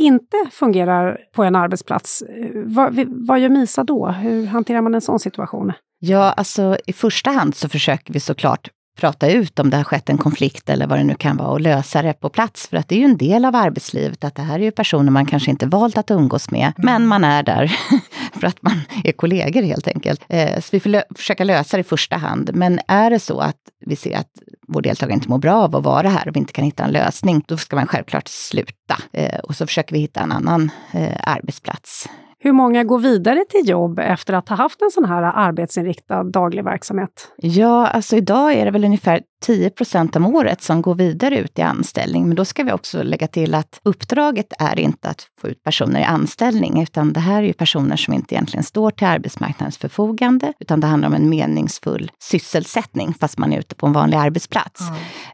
inte 0.00 0.36
fungerar 0.50 1.18
på 1.34 1.44
en 1.44 1.56
arbetsplats, 1.56 2.22
vad, 2.54 3.04
vad 3.06 3.40
gör 3.40 3.48
MISA 3.48 3.84
då? 3.84 4.06
Hur 4.06 4.46
hanterar 4.46 4.80
man 4.80 4.94
en 4.94 5.00
sån 5.00 5.18
situation? 5.18 5.72
Ja, 5.98 6.32
alltså 6.32 6.76
i 6.86 6.92
första 6.92 7.30
hand 7.30 7.54
så 7.54 7.68
försöker 7.68 8.12
vi 8.12 8.20
såklart 8.20 8.68
prata 8.98 9.30
ut 9.30 9.58
om 9.58 9.70
det 9.70 9.76
har 9.76 9.84
skett 9.84 10.08
en 10.08 10.18
konflikt 10.18 10.68
eller 10.70 10.86
vad 10.86 10.98
det 10.98 11.04
nu 11.04 11.14
kan 11.14 11.36
vara 11.36 11.48
och 11.48 11.60
lösa 11.60 12.02
det 12.02 12.12
på 12.12 12.28
plats. 12.28 12.68
För 12.68 12.76
att 12.76 12.88
det 12.88 12.94
är 12.94 12.98
ju 12.98 13.04
en 13.04 13.16
del 13.16 13.44
av 13.44 13.56
arbetslivet 13.56 14.24
att 14.24 14.34
det 14.34 14.42
här 14.42 14.58
är 14.58 14.62
ju 14.62 14.70
personer 14.70 15.10
man 15.10 15.26
kanske 15.26 15.50
inte 15.50 15.66
valt 15.66 15.98
att 15.98 16.10
umgås 16.10 16.50
med, 16.50 16.60
mm. 16.60 16.72
men 16.76 17.06
man 17.06 17.24
är 17.24 17.42
där 17.42 17.66
för 18.40 18.46
att 18.46 18.62
man 18.62 18.80
är 19.04 19.12
kollegor 19.12 19.62
helt 19.62 19.88
enkelt. 19.88 20.24
Eh, 20.28 20.60
så 20.60 20.68
vi 20.72 20.80
får 20.80 21.14
försöka 21.16 21.44
lösa 21.44 21.76
det 21.76 21.80
i 21.80 21.84
första 21.84 22.16
hand. 22.16 22.50
Men 22.54 22.80
är 22.88 23.10
det 23.10 23.20
så 23.20 23.40
att 23.40 23.56
vi 23.86 23.96
ser 23.96 24.16
att 24.16 24.30
vår 24.68 24.82
deltagare 24.82 25.14
inte 25.14 25.28
mår 25.28 25.38
bra 25.38 25.54
av 25.54 25.76
att 25.76 25.84
vara 25.84 26.08
här 26.08 26.28
och 26.28 26.36
vi 26.36 26.40
inte 26.40 26.52
kan 26.52 26.64
hitta 26.64 26.84
en 26.84 26.92
lösning, 26.92 27.44
då 27.46 27.56
ska 27.56 27.76
man 27.76 27.86
självklart 27.86 28.28
sluta. 28.28 28.96
Eh, 29.12 29.38
och 29.38 29.56
så 29.56 29.66
försöker 29.66 29.92
vi 29.92 30.00
hitta 30.00 30.20
en 30.20 30.32
annan 30.32 30.70
eh, 30.92 31.16
arbetsplats 31.20 32.08
hur 32.42 32.52
många 32.52 32.84
går 32.84 32.98
vidare 32.98 33.44
till 33.48 33.68
jobb 33.68 33.98
efter 33.98 34.34
att 34.34 34.48
ha 34.48 34.56
haft 34.56 34.82
en 34.82 34.90
sån 34.90 35.04
här 35.04 35.22
arbetsinriktad 35.22 36.24
daglig 36.24 36.64
verksamhet? 36.64 37.32
Ja, 37.36 37.86
alltså 37.86 38.16
idag 38.16 38.52
är 38.52 38.64
det 38.64 38.70
väl 38.70 38.84
ungefär 38.84 39.20
10 39.40 39.70
procent 39.70 40.16
om 40.16 40.26
året 40.26 40.62
som 40.62 40.82
går 40.82 40.94
vidare 40.94 41.38
ut 41.38 41.58
i 41.58 41.62
anställning. 41.62 42.28
Men 42.28 42.36
då 42.36 42.44
ska 42.44 42.62
vi 42.64 42.72
också 42.72 43.02
lägga 43.02 43.26
till 43.26 43.54
att 43.54 43.80
uppdraget 43.82 44.52
är 44.58 44.78
inte 44.78 45.08
att 45.08 45.26
få 45.40 45.48
ut 45.48 45.62
personer 45.62 46.00
i 46.00 46.04
anställning, 46.04 46.82
utan 46.82 47.12
det 47.12 47.20
här 47.20 47.42
är 47.42 47.46
ju 47.46 47.52
personer 47.52 47.96
som 47.96 48.14
inte 48.14 48.34
egentligen 48.34 48.64
står 48.64 48.90
till 48.90 49.06
arbetsmarknadens 49.06 49.78
förfogande, 49.78 50.52
utan 50.60 50.80
det 50.80 50.86
handlar 50.86 51.08
om 51.08 51.14
en 51.14 51.28
meningsfull 51.28 52.10
sysselsättning, 52.22 53.14
fast 53.20 53.38
man 53.38 53.52
är 53.52 53.58
ute 53.58 53.74
på 53.74 53.86
en 53.86 53.92
vanlig 53.92 54.16
arbetsplats. 54.16 54.80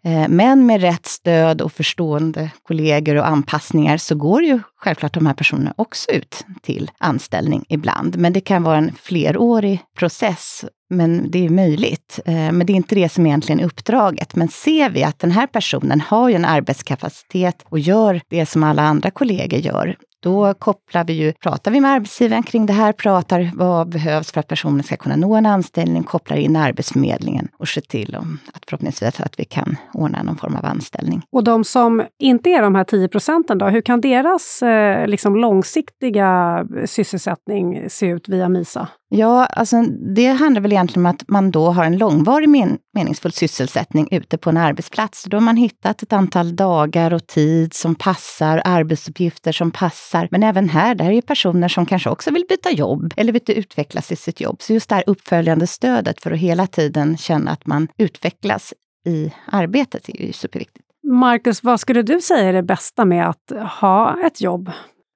Mm. 0.02 0.36
Men 0.36 0.66
med 0.66 0.80
rätt 0.80 1.06
stöd 1.06 1.60
och 1.60 1.72
förstående 1.72 2.50
kollegor 2.62 3.16
och 3.16 3.28
anpassningar 3.28 3.96
så 3.96 4.14
går 4.14 4.42
ju 4.42 4.60
självklart 4.76 5.14
de 5.14 5.26
här 5.26 5.34
personerna 5.34 5.74
också 5.76 6.10
ut 6.10 6.44
till 6.62 6.90
anställning 6.98 7.64
ibland. 7.68 8.16
Men 8.16 8.32
det 8.32 8.40
kan 8.40 8.62
vara 8.62 8.76
en 8.76 8.92
flerårig 9.02 9.80
process 9.98 10.64
men 10.90 11.30
det 11.30 11.46
är 11.46 11.50
möjligt. 11.50 12.20
Eh, 12.24 12.34
men 12.34 12.66
det 12.66 12.72
är 12.72 12.74
inte 12.74 12.94
det 12.94 13.08
som 13.08 13.26
egentligen 13.26 13.60
är 13.60 13.64
uppdraget. 13.64 14.36
Men 14.36 14.48
ser 14.48 14.90
vi 14.90 15.04
att 15.04 15.18
den 15.18 15.30
här 15.30 15.46
personen 15.46 16.00
har 16.00 16.28
ju 16.28 16.34
en 16.34 16.44
arbetskapacitet 16.44 17.64
och 17.64 17.78
gör 17.78 18.20
det 18.28 18.46
som 18.46 18.62
alla 18.62 18.82
andra 18.82 19.10
kollegor 19.10 19.60
gör, 19.60 19.96
då 20.26 20.54
kopplar 20.54 21.04
vi 21.04 21.12
ju, 21.12 21.32
pratar 21.32 21.70
vi 21.70 21.80
med 21.80 21.90
arbetsgivaren 21.90 22.42
kring 22.42 22.66
det 22.66 22.72
här, 22.72 22.92
pratar 22.92 23.50
vad 23.54 23.88
behövs 23.88 24.32
för 24.32 24.40
att 24.40 24.48
personen 24.48 24.82
ska 24.82 24.96
kunna 24.96 25.16
nå 25.16 25.34
en 25.34 25.46
anställning, 25.46 26.02
kopplar 26.02 26.36
in 26.36 26.56
Arbetsförmedlingen 26.56 27.48
och 27.58 27.68
ser 27.68 27.80
till 27.80 28.16
om 28.16 28.38
att 28.54 28.64
förhoppningsvis 28.68 29.20
att 29.20 29.40
vi 29.40 29.44
kan 29.44 29.76
ordna 29.92 30.22
någon 30.22 30.36
form 30.36 30.56
av 30.56 30.64
anställning. 30.64 31.22
Och 31.32 31.44
de 31.44 31.64
som 31.64 32.02
inte 32.18 32.50
är 32.50 32.62
de 32.62 32.74
här 32.74 32.84
10 32.84 33.08
procenten 33.08 33.58
då, 33.58 33.66
hur 33.66 33.80
kan 33.80 34.00
deras 34.00 34.62
eh, 34.62 35.06
liksom 35.06 35.36
långsiktiga 35.36 36.64
sysselsättning 36.86 37.90
se 37.90 38.06
ut 38.06 38.28
via 38.28 38.48
MISA? 38.48 38.88
Ja, 39.08 39.46
alltså 39.46 39.82
det 40.16 40.26
handlar 40.26 40.62
väl 40.62 40.72
egentligen 40.72 41.06
om 41.06 41.10
att 41.10 41.28
man 41.28 41.50
då 41.50 41.70
har 41.70 41.84
en 41.84 41.98
långvarig 41.98 42.48
meningsfull 42.96 43.32
sysselsättning 43.32 44.08
ute 44.10 44.38
på 44.38 44.50
en 44.50 44.56
arbetsplats. 44.56 45.24
Då 45.24 45.36
har 45.36 45.42
man 45.42 45.56
hittat 45.56 46.02
ett 46.02 46.12
antal 46.12 46.56
dagar 46.56 47.12
och 47.12 47.26
tid 47.26 47.74
som 47.74 47.94
passar, 47.94 48.62
arbetsuppgifter 48.64 49.52
som 49.52 49.70
passar. 49.70 50.28
Men 50.30 50.42
även 50.42 50.68
här, 50.68 50.94
där 50.94 51.04
är 51.04 51.12
ju 51.12 51.22
personer 51.22 51.68
som 51.68 51.86
kanske 51.86 52.10
också 52.10 52.30
vill 52.30 52.44
byta 52.48 52.70
jobb 52.70 53.14
eller 53.16 53.32
vill 53.32 53.42
utvecklas 53.46 54.12
i 54.12 54.16
sitt 54.16 54.40
jobb. 54.40 54.62
Så 54.62 54.72
just 54.72 54.88
det 54.88 54.94
här 54.94 55.04
uppföljande 55.06 55.66
stödet 55.66 56.22
för 56.22 56.30
att 56.30 56.38
hela 56.38 56.66
tiden 56.66 57.16
känna 57.16 57.50
att 57.50 57.66
man 57.66 57.88
utvecklas 57.98 58.74
i 59.06 59.32
arbetet 59.46 60.08
är 60.08 60.26
ju 60.26 60.32
superviktigt. 60.32 60.86
Marcus, 61.12 61.62
vad 61.62 61.80
skulle 61.80 62.02
du 62.02 62.20
säga 62.20 62.48
är 62.48 62.52
det 62.52 62.62
bästa 62.62 63.04
med 63.04 63.28
att 63.28 63.52
ha 63.80 64.26
ett 64.26 64.40
jobb? 64.40 64.70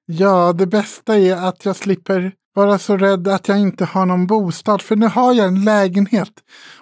Ja, 0.05 0.53
det 0.53 0.67
bästa 0.67 1.17
är 1.17 1.47
att 1.47 1.65
jag 1.65 1.75
slipper 1.75 2.31
vara 2.53 2.79
så 2.79 2.97
rädd 2.97 3.27
att 3.27 3.47
jag 3.47 3.59
inte 3.59 3.85
har 3.85 4.05
någon 4.05 4.27
bostad. 4.27 4.81
För 4.81 4.95
nu 4.95 5.07
har 5.07 5.33
jag 5.33 5.47
en 5.47 5.63
lägenhet. 5.63 6.31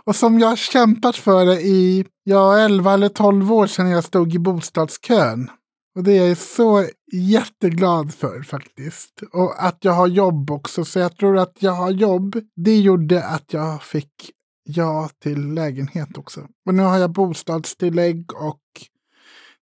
Och 0.03 0.15
som 0.15 0.39
jag 0.39 0.47
har 0.47 0.55
kämpat 0.55 1.15
för 1.15 1.45
det 1.45 1.62
i 1.62 2.05
ja, 2.23 2.58
11 2.58 2.93
eller 2.93 3.10
12 3.10 3.53
år 3.53 3.67
sedan 3.67 3.89
jag 3.89 4.03
stod 4.03 4.36
i 4.36 4.39
bostadskön. 4.39 5.49
Och 5.95 6.03
det 6.03 6.17
är 6.17 6.27
jag 6.27 6.38
så 6.38 6.86
jätteglad 7.12 8.13
för 8.13 8.41
faktiskt. 8.41 9.21
Och 9.34 9.63
att 9.63 9.77
jag 9.82 9.93
har 9.93 10.08
jobb 10.08 10.51
också. 10.51 10.86
Så 10.86 10.99
jag 10.99 11.17
tror 11.17 11.38
att 11.38 11.53
jag 11.60 11.71
har 11.71 11.91
jobb. 11.91 12.36
Det 12.55 12.79
gjorde 12.79 13.25
att 13.25 13.53
jag 13.53 13.84
fick 13.84 14.32
ja 14.63 15.10
till 15.23 15.53
lägenhet 15.53 16.17
också. 16.17 16.41
Och 16.67 16.73
nu 16.75 16.84
har 16.84 16.97
jag 16.97 17.12
bostadstillägg 17.12 18.34
och 18.34 18.62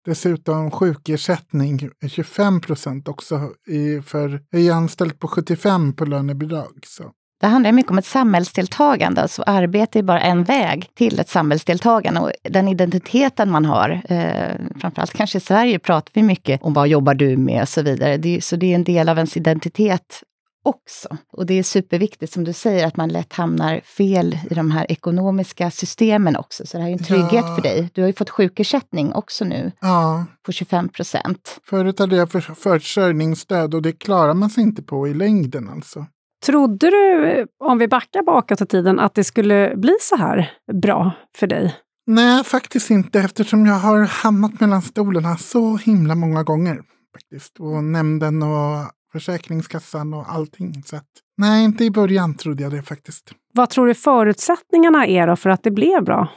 Dessutom 0.06 0.72
sjukersättning 0.72 1.90
25 2.08 2.62
procent 2.62 3.08
också. 3.08 3.52
I, 3.68 4.02
för 4.02 4.42
jag 4.50 4.62
är 4.62 4.72
anställd 4.72 5.20
på 5.20 5.28
75 5.28 5.94
på 5.94 6.06
lönebidrag. 6.06 6.80
Så. 6.86 7.12
Det 7.42 7.48
handlar 7.48 7.72
mycket 7.72 7.92
om 7.92 7.98
ett 7.98 8.06
samhällsdeltagande. 8.06 9.22
Alltså 9.22 9.44
arbete 9.46 10.00
är 10.00 10.04
bara 10.04 10.22
en 10.22 10.44
väg 10.44 10.90
till 10.96 11.20
ett 11.20 11.30
samhällsdeltagande. 11.30 12.20
Och 12.20 12.32
den 12.44 12.68
identiteten 12.68 13.52
man 13.52 13.66
har, 13.66 14.02
eh, 14.10 14.80
framförallt 14.80 15.14
kanske 15.14 15.38
i 15.38 15.42
Sverige 15.42 15.80
pratar 15.80 16.12
vi 16.14 16.24
mycket 16.24 16.62
om 16.64 16.74
vad 16.74 16.88
jobbar 16.88 17.14
du 17.14 17.38
med 17.38 17.62
och 17.62 17.70
så 17.70 17.82
vidare. 17.82 18.18
Det, 18.18 18.44
så 18.44 18.56
det 18.56 18.72
är 18.72 18.76
en 18.76 18.84
del 18.84 19.10
av 19.10 19.18
ens 19.18 19.38
identitet 19.38 20.24
också. 20.66 21.18
Och 21.32 21.46
det 21.46 21.60
är 21.60 21.64
superviktigt 21.64 22.34
som 22.34 22.44
du 22.44 22.54
säger 22.54 22.88
att 22.88 22.98
man 22.98 23.10
lätt 23.10 23.34
hamnar 23.34 23.80
fel 23.80 24.38
i 24.50 24.54
de 24.54 24.72
här 24.72 24.92
ekonomiska 24.92 25.72
systemen 25.72 26.36
också. 26.36 26.66
Så 26.66 26.78
det 26.78 26.84
här 26.84 26.90
är 26.90 26.94
en 26.94 27.04
trygghet 27.04 27.46
ja. 27.46 27.56
för 27.56 27.62
dig. 27.62 27.90
Du 27.94 28.02
har 28.02 28.08
ju 28.08 28.14
fått 28.14 28.30
sjukersättning 28.30 29.14
också 29.14 29.46
nu 29.46 29.72
ja. 29.82 30.26
på 30.46 30.52
25 30.52 30.90
procent. 30.90 31.60
Förut 31.64 32.00
hade 32.00 32.16
jag 32.16 32.32
för, 32.32 32.40
försörjningsstöd 32.40 33.74
och 33.74 33.82
det 33.82 33.92
klarar 33.92 34.34
man 34.34 34.50
sig 34.50 34.64
inte 34.64 34.82
på 34.82 35.08
i 35.08 35.14
längden 35.14 35.70
alltså. 35.70 36.06
Trodde 36.46 36.90
du, 36.90 37.48
om 37.64 37.78
vi 37.78 37.88
backar 37.88 38.24
bakåt 38.24 38.62
i 38.62 38.66
tiden, 38.66 39.00
att 39.00 39.16
det 39.16 39.24
skulle 39.24 39.74
bli 39.76 39.96
så 40.02 40.16
här 40.16 40.52
bra 40.82 41.12
för 41.38 41.48
dig? 41.48 41.76
Nej, 42.08 42.44
faktiskt 42.44 42.90
inte 42.90 43.20
eftersom 43.20 43.66
jag 43.66 43.74
har 43.74 44.06
hamnat 44.06 44.60
mellan 44.60 44.82
stolarna 44.82 45.38
så 45.38 45.78
himla 45.78 46.16
många 46.16 46.44
gånger. 46.44 46.82
faktiskt. 47.14 47.60
Och 47.60 47.84
nämnden 47.84 48.44
och 48.44 48.92
Försäkringskassan 49.16 50.14
och 50.14 50.30
allting. 50.34 50.84
Så 50.86 50.96
att, 50.96 51.06
nej, 51.38 51.66
inte 51.66 51.84
i 51.84 51.92
början 51.92 52.38
trodde 52.38 52.64
jag 52.64 52.72
det 52.72 52.82
faktiskt. 52.84 53.32
Vad 53.54 53.70
tror 53.70 53.88
du 53.88 53.94
förutsättningarna 53.94 55.08
är 55.08 55.28
då 55.28 55.36
för 55.36 55.50
att 55.50 55.64
det 55.64 55.72
blev 55.72 56.04
bra? 56.04 56.28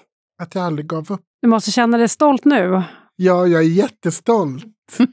Att 0.43 0.55
jag 0.55 0.65
aldrig 0.65 0.87
gav 0.87 1.13
upp. 1.13 1.21
Du 1.43 1.49
måste 1.49 1.71
känna 1.71 1.99
dig 1.99 2.09
stolt 2.09 2.45
nu. 2.45 2.83
Ja, 3.17 3.47
jag 3.47 3.63
är 3.63 3.69
jättestolt. 3.69 4.65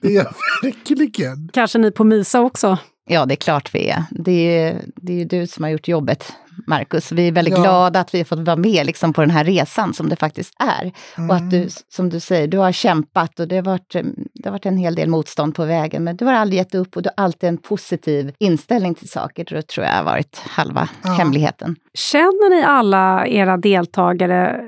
Det 0.01 0.07
är 0.07 0.11
jag 0.11 0.33
verkligen. 0.63 1.49
Kanske 1.53 1.79
ni 1.79 1.91
på 1.91 2.03
MISA 2.03 2.41
också? 2.41 2.77
Ja, 3.07 3.25
det 3.25 3.33
är 3.33 3.35
klart 3.35 3.75
vi 3.75 3.89
är. 3.89 4.03
Det 4.11 4.59
är, 4.59 4.81
det 4.95 5.21
är 5.21 5.25
du 5.25 5.47
som 5.47 5.63
har 5.63 5.71
gjort 5.71 5.87
jobbet, 5.87 6.33
Marcus. 6.67 7.11
Vi 7.11 7.27
är 7.27 7.31
väldigt 7.31 7.57
ja. 7.57 7.61
glada 7.61 7.99
att 7.99 8.13
vi 8.13 8.17
har 8.17 8.25
fått 8.25 8.39
vara 8.39 8.55
med 8.55 8.85
liksom, 8.85 9.13
på 9.13 9.21
den 9.21 9.29
här 9.29 9.43
resan 9.43 9.93
som 9.93 10.09
det 10.09 10.15
faktiskt 10.15 10.53
är. 10.59 10.91
Mm. 11.17 11.29
Och 11.29 11.35
att 11.35 11.51
du, 11.51 11.57
mm. 11.57 11.69
som 11.89 12.09
du 12.09 12.19
säger, 12.19 12.47
du 12.47 12.57
har 12.57 12.71
kämpat 12.71 13.39
och 13.39 13.47
det 13.47 13.55
har, 13.55 13.63
varit, 13.63 13.95
det 14.33 14.45
har 14.45 14.51
varit 14.51 14.65
en 14.65 14.77
hel 14.77 14.95
del 14.95 15.09
motstånd 15.09 15.55
på 15.55 15.65
vägen. 15.65 16.03
Men 16.03 16.17
du 16.17 16.25
har 16.25 16.33
aldrig 16.33 16.57
gett 16.57 16.75
upp 16.75 16.95
och 16.95 17.01
du 17.01 17.09
har 17.15 17.23
alltid 17.23 17.49
en 17.49 17.57
positiv 17.57 18.33
inställning 18.39 18.95
till 18.95 19.09
saker. 19.09 19.45
Det 19.49 19.61
tror 19.61 19.85
jag 19.85 19.93
har 19.93 20.03
varit 20.03 20.37
halva 20.37 20.89
ja. 21.03 21.11
hemligheten. 21.11 21.75
Känner 21.93 22.49
ni 22.49 22.63
alla 22.63 23.27
era 23.27 23.57
deltagare 23.57 24.61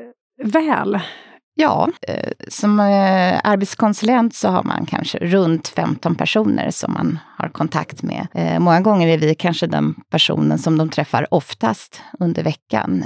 väl? 0.43 0.99
Ja, 1.59 1.89
eh, 2.01 2.31
som 2.47 2.79
eh, 2.79 3.39
arbetskonsulent 3.43 4.35
så 4.35 4.49
har 4.49 4.63
man 4.63 4.85
kanske 4.85 5.17
runt 5.17 5.67
15 5.67 6.15
personer 6.15 6.71
som 6.71 6.93
man 6.93 7.19
har 7.37 7.49
kontakt 7.49 8.03
med. 8.03 8.27
Eh, 8.33 8.59
många 8.59 8.81
gånger 8.81 9.07
är 9.07 9.17
vi 9.17 9.35
kanske 9.35 9.67
den 9.67 9.95
personen 10.09 10.57
som 10.57 10.77
de 10.77 10.89
träffar 10.89 11.33
oftast 11.33 12.01
under 12.19 12.43
veckan. 12.43 13.03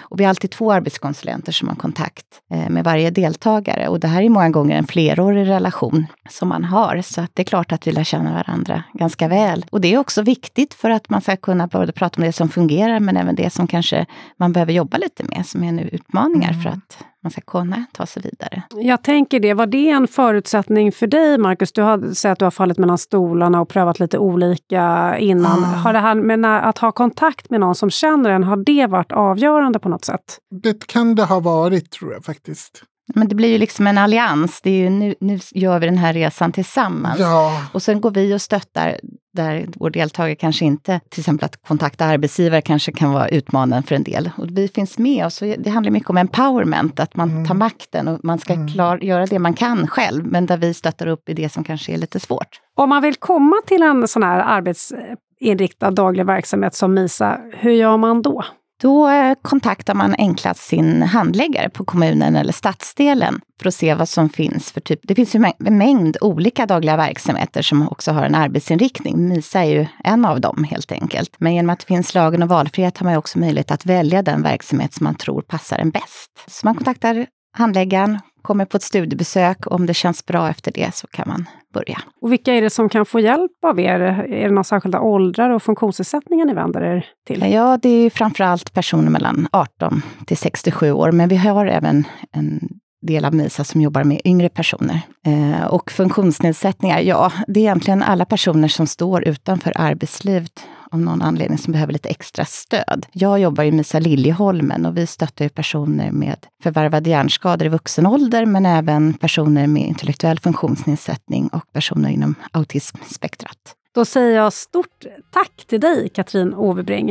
Och 0.00 0.20
vi 0.20 0.24
har 0.24 0.28
alltid 0.28 0.50
två 0.50 0.72
arbetskonsulenter 0.72 1.52
som 1.52 1.68
har 1.68 1.74
kontakt 1.74 2.26
med 2.68 2.84
varje 2.84 3.10
deltagare. 3.10 3.88
Och 3.88 4.00
det 4.00 4.08
här 4.08 4.22
är 4.22 4.28
många 4.28 4.50
gånger 4.50 4.76
en 4.76 4.86
flerårig 4.86 5.48
relation 5.48 6.06
som 6.30 6.48
man 6.48 6.64
har. 6.64 7.02
Så 7.02 7.20
att 7.20 7.30
det 7.34 7.42
är 7.42 7.44
klart 7.44 7.72
att 7.72 7.86
vi 7.86 7.92
lär 7.92 8.04
känna 8.04 8.32
varandra 8.32 8.84
ganska 8.92 9.28
väl. 9.28 9.66
Och 9.70 9.80
det 9.80 9.94
är 9.94 9.98
också 9.98 10.22
viktigt 10.22 10.74
för 10.74 10.90
att 10.90 11.10
man 11.10 11.20
ska 11.20 11.36
kunna 11.36 11.66
både 11.66 11.92
prata 11.92 12.20
om 12.20 12.26
det 12.26 12.32
som 12.32 12.48
fungerar 12.48 13.00
men 13.00 13.16
även 13.16 13.34
det 13.34 13.50
som 13.50 13.66
kanske 13.66 14.06
man 14.36 14.52
behöver 14.52 14.72
jobba 14.72 14.98
lite 14.98 15.24
med, 15.24 15.46
som 15.46 15.64
är 15.64 15.72
nu 15.72 15.88
utmaningar 15.92 16.50
mm. 16.50 16.62
för 16.62 16.70
att 16.70 17.04
man 17.22 17.30
ska 17.30 17.40
kunna 17.40 17.84
ta 17.92 18.06
sig 18.06 18.22
vidare. 18.22 18.62
Jag 18.70 19.02
tänker 19.02 19.40
det. 19.40 19.54
Var 19.54 19.66
det 19.66 19.90
en 19.90 20.08
förutsättning 20.08 20.92
för 20.92 21.06
dig, 21.06 21.38
Marcus? 21.38 21.72
Du 21.72 21.82
har 21.82 22.14
sagt 22.14 22.32
att 22.32 22.38
du 22.38 22.44
har 22.44 22.50
fallit 22.50 22.78
mellan 22.78 22.98
stolarna 22.98 23.60
och 23.60 23.68
prövat 23.68 24.00
lite 24.00 24.18
olika 24.18 25.16
innan. 25.18 25.58
Mm. 25.58 25.70
Har 25.70 25.92
det 25.92 25.98
här 25.98 26.14
med 26.14 26.68
att 26.68 26.78
ha 26.78 26.92
kontakt 26.92 27.50
med 27.50 27.60
någon 27.60 27.74
som 27.74 27.90
känner 27.90 28.30
en, 28.30 28.44
har 28.44 28.56
det 28.56 28.86
varit 28.86 29.12
avgörande 29.12 29.78
på 29.78 29.88
något 29.88 30.04
sätt? 30.04 30.38
Det 30.62 30.86
kan 30.86 31.14
det 31.14 31.24
ha 31.24 31.40
varit, 31.40 31.90
tror 31.90 32.12
jag 32.12 32.24
faktiskt. 32.24 32.82
Men 33.14 33.28
det 33.28 33.34
blir 33.34 33.48
ju 33.48 33.58
liksom 33.58 33.86
en 33.86 33.98
allians. 33.98 34.60
Det 34.60 34.70
är 34.70 34.78
ju 34.78 34.90
nu, 34.90 35.14
nu 35.20 35.38
gör 35.50 35.78
vi 35.78 35.86
den 35.86 35.98
här 35.98 36.12
resan 36.12 36.52
tillsammans. 36.52 37.20
Ja. 37.20 37.66
Och 37.72 37.82
sen 37.82 38.00
går 38.00 38.10
vi 38.10 38.34
och 38.34 38.42
stöttar 38.42 39.00
där 39.32 39.66
vår 39.76 39.90
deltagare 39.90 40.34
kanske 40.34 40.64
inte, 40.64 41.00
till 41.08 41.20
exempel 41.20 41.44
att 41.44 41.66
kontakta 41.66 42.04
arbetsgivare 42.04 42.62
kanske 42.62 42.92
kan 42.92 43.12
vara 43.12 43.28
utmanande 43.28 43.86
för 43.86 43.94
en 43.94 44.02
del. 44.02 44.30
Och 44.36 44.46
vi 44.50 44.68
finns 44.68 44.98
med 44.98 45.26
oss. 45.26 45.42
Det 45.58 45.70
handlar 45.70 45.90
mycket 45.90 46.10
om 46.10 46.16
empowerment, 46.16 47.00
att 47.00 47.16
man 47.16 47.30
mm. 47.30 47.46
tar 47.46 47.54
makten 47.54 48.08
och 48.08 48.20
man 48.24 48.38
ska 48.38 48.52
mm. 48.52 48.68
klar, 48.68 48.98
göra 48.98 49.26
det 49.26 49.38
man 49.38 49.54
kan 49.54 49.86
själv, 49.86 50.26
men 50.26 50.46
där 50.46 50.56
vi 50.56 50.74
stöttar 50.74 51.06
upp 51.06 51.28
i 51.28 51.34
det 51.34 51.52
som 51.52 51.64
kanske 51.64 51.92
är 51.92 51.98
lite 51.98 52.20
svårt. 52.20 52.60
Om 52.76 52.88
man 52.88 53.02
vill 53.02 53.14
komma 53.14 53.56
till 53.66 53.82
en 53.82 54.08
sån 54.08 54.22
här 54.22 54.38
arbetsinriktad 54.38 55.90
daglig 55.90 56.26
verksamhet 56.26 56.74
som 56.74 56.94
MISA, 56.94 57.40
hur 57.52 57.72
gör 57.72 57.96
man 57.96 58.22
då? 58.22 58.44
Då 58.80 59.08
eh, 59.08 59.34
kontaktar 59.42 59.94
man 59.94 60.14
enklast 60.18 60.60
sin 60.60 61.02
handläggare 61.02 61.70
på 61.70 61.84
kommunen 61.84 62.36
eller 62.36 62.52
stadsdelen 62.52 63.40
för 63.60 63.68
att 63.68 63.74
se 63.74 63.94
vad 63.94 64.08
som 64.08 64.28
finns 64.28 64.72
för 64.72 64.80
typ. 64.80 65.00
Det 65.02 65.14
finns 65.14 65.34
ju 65.34 65.44
en 65.64 65.78
mängd 65.78 66.16
olika 66.20 66.66
dagliga 66.66 66.96
verksamheter 66.96 67.62
som 67.62 67.88
också 67.88 68.12
har 68.12 68.22
en 68.22 68.34
arbetsinriktning. 68.34 69.28
MISA 69.28 69.60
är 69.60 69.70
ju 69.70 69.86
en 70.04 70.24
av 70.24 70.40
dem 70.40 70.64
helt 70.64 70.92
enkelt. 70.92 71.34
Men 71.38 71.54
genom 71.54 71.70
att 71.70 71.80
det 71.80 71.86
finns 71.86 72.14
lagen 72.14 72.42
och 72.42 72.48
valfrihet 72.48 72.98
har 72.98 73.04
man 73.04 73.16
också 73.16 73.38
möjlighet 73.38 73.70
att 73.70 73.86
välja 73.86 74.22
den 74.22 74.42
verksamhet 74.42 74.94
som 74.94 75.04
man 75.04 75.14
tror 75.14 75.42
passar 75.42 75.78
en 75.78 75.90
bäst. 75.90 76.30
Så 76.46 76.66
man 76.66 76.74
kontaktar 76.74 77.26
handläggaren, 77.56 78.18
kommer 78.42 78.64
på 78.64 78.76
ett 78.76 78.82
studiebesök. 78.82 79.58
Om 79.66 79.86
det 79.86 79.94
känns 79.94 80.26
bra 80.26 80.50
efter 80.50 80.72
det 80.72 80.94
så 80.94 81.06
kan 81.06 81.28
man 81.28 81.48
börja. 81.74 81.98
Och 82.20 82.32
vilka 82.32 82.54
är 82.54 82.62
det 82.62 82.70
som 82.70 82.88
kan 82.88 83.06
få 83.06 83.20
hjälp 83.20 83.64
av 83.64 83.80
er? 83.80 84.00
Är 84.00 84.44
det 84.44 84.50
några 84.50 84.64
särskilda 84.64 85.00
åldrar 85.00 85.50
och 85.50 85.62
funktionsnedsättningar 85.62 86.44
ni 86.46 86.54
vänder 86.54 86.82
er 86.82 87.06
till? 87.26 87.52
Ja, 87.52 87.78
det 87.82 87.88
är 87.88 88.10
framförallt 88.10 88.74
personer 88.74 89.10
mellan 89.10 89.48
18 89.52 90.02
till 90.26 90.36
67 90.36 90.92
år, 90.92 91.12
men 91.12 91.28
vi 91.28 91.36
har 91.36 91.66
även 91.66 92.04
en 92.32 92.68
del 93.02 93.24
av 93.24 93.34
MISA 93.34 93.64
som 93.64 93.80
jobbar 93.80 94.04
med 94.04 94.20
yngre 94.24 94.48
personer. 94.48 95.00
Eh, 95.26 95.66
och 95.66 95.90
funktionsnedsättningar, 95.90 97.00
ja, 97.00 97.32
det 97.46 97.60
är 97.60 97.64
egentligen 97.64 98.02
alla 98.02 98.24
personer 98.24 98.68
som 98.68 98.86
står 98.86 99.28
utanför 99.28 99.72
arbetslivet 99.76 100.66
av 100.90 101.00
någon 101.00 101.22
anledning 101.22 101.58
som 101.58 101.72
behöver 101.72 101.92
lite 101.92 102.08
extra 102.08 102.44
stöd. 102.44 103.06
Jag 103.12 103.40
jobbar 103.40 103.64
i 103.64 103.72
MISA 103.72 103.98
Liljeholmen 103.98 104.86
och 104.86 104.96
vi 104.96 105.06
stöttar 105.06 105.48
personer 105.48 106.10
med 106.10 106.46
förvärvade 106.62 107.10
hjärnskador 107.10 107.66
i 107.66 107.68
vuxen 107.68 108.06
ålder, 108.06 108.46
men 108.46 108.66
även 108.66 109.14
personer 109.14 109.66
med 109.66 109.88
intellektuell 109.88 110.38
funktionsnedsättning 110.38 111.48
och 111.48 111.72
personer 111.72 112.08
inom 112.08 112.34
autismspektrat. 112.52 113.76
Då 113.94 114.04
säger 114.04 114.36
jag 114.36 114.52
stort 114.52 115.04
tack 115.32 115.64
till 115.66 115.80
dig, 115.80 116.08
Katrin 116.08 116.54
Overbring, 116.54 117.10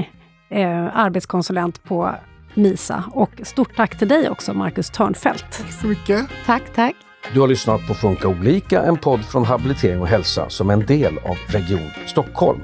eh, 0.50 0.98
arbetskonsulent 0.98 1.84
på 1.84 2.16
MISA. 2.54 3.04
Och 3.12 3.32
stort 3.44 3.76
tack 3.76 3.98
till 4.00 4.08
dig 4.08 4.30
också, 4.30 4.54
Marcus 4.54 4.90
Törnfält. 4.90 5.46
Tack 5.52 5.72
så 5.82 5.88
mycket. 5.88 6.28
Tack, 6.46 6.64
tack. 6.76 6.96
Du 7.34 7.40
har 7.40 7.48
lyssnat 7.48 7.88
på 7.88 7.94
Funka 7.94 8.28
olika, 8.28 8.84
en 8.84 8.98
podd 8.98 9.26
från 9.26 9.46
Habilitering 9.46 10.02
och 10.02 10.08
hälsa 10.08 10.50
som 10.50 10.70
är 10.70 10.74
en 10.74 10.86
del 10.86 11.18
av 11.18 11.38
Region 11.48 11.90
Stockholm. 12.08 12.62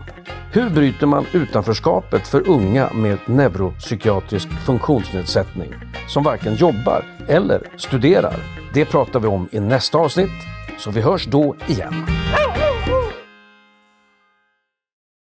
Hur 0.52 0.70
bryter 0.70 1.08
man 1.08 1.26
utanförskapet 1.34 2.28
för 2.28 2.50
unga 2.50 2.89
med 2.94 3.18
neuropsykiatrisk 3.26 4.50
funktionsnedsättning 4.65 5.74
som 6.08 6.24
varken 6.24 6.56
jobbar 6.56 7.06
eller 7.28 7.62
studerar? 7.78 8.36
Det 8.74 8.86
pratar 8.86 9.20
vi 9.20 9.28
om 9.28 9.50
i 9.52 9.60
nästa 9.60 9.98
avsnitt, 9.98 10.30
så 10.78 10.91
vi 10.91 11.02
hörs 11.02 11.26
då 11.26 11.56
igen. 11.68 12.06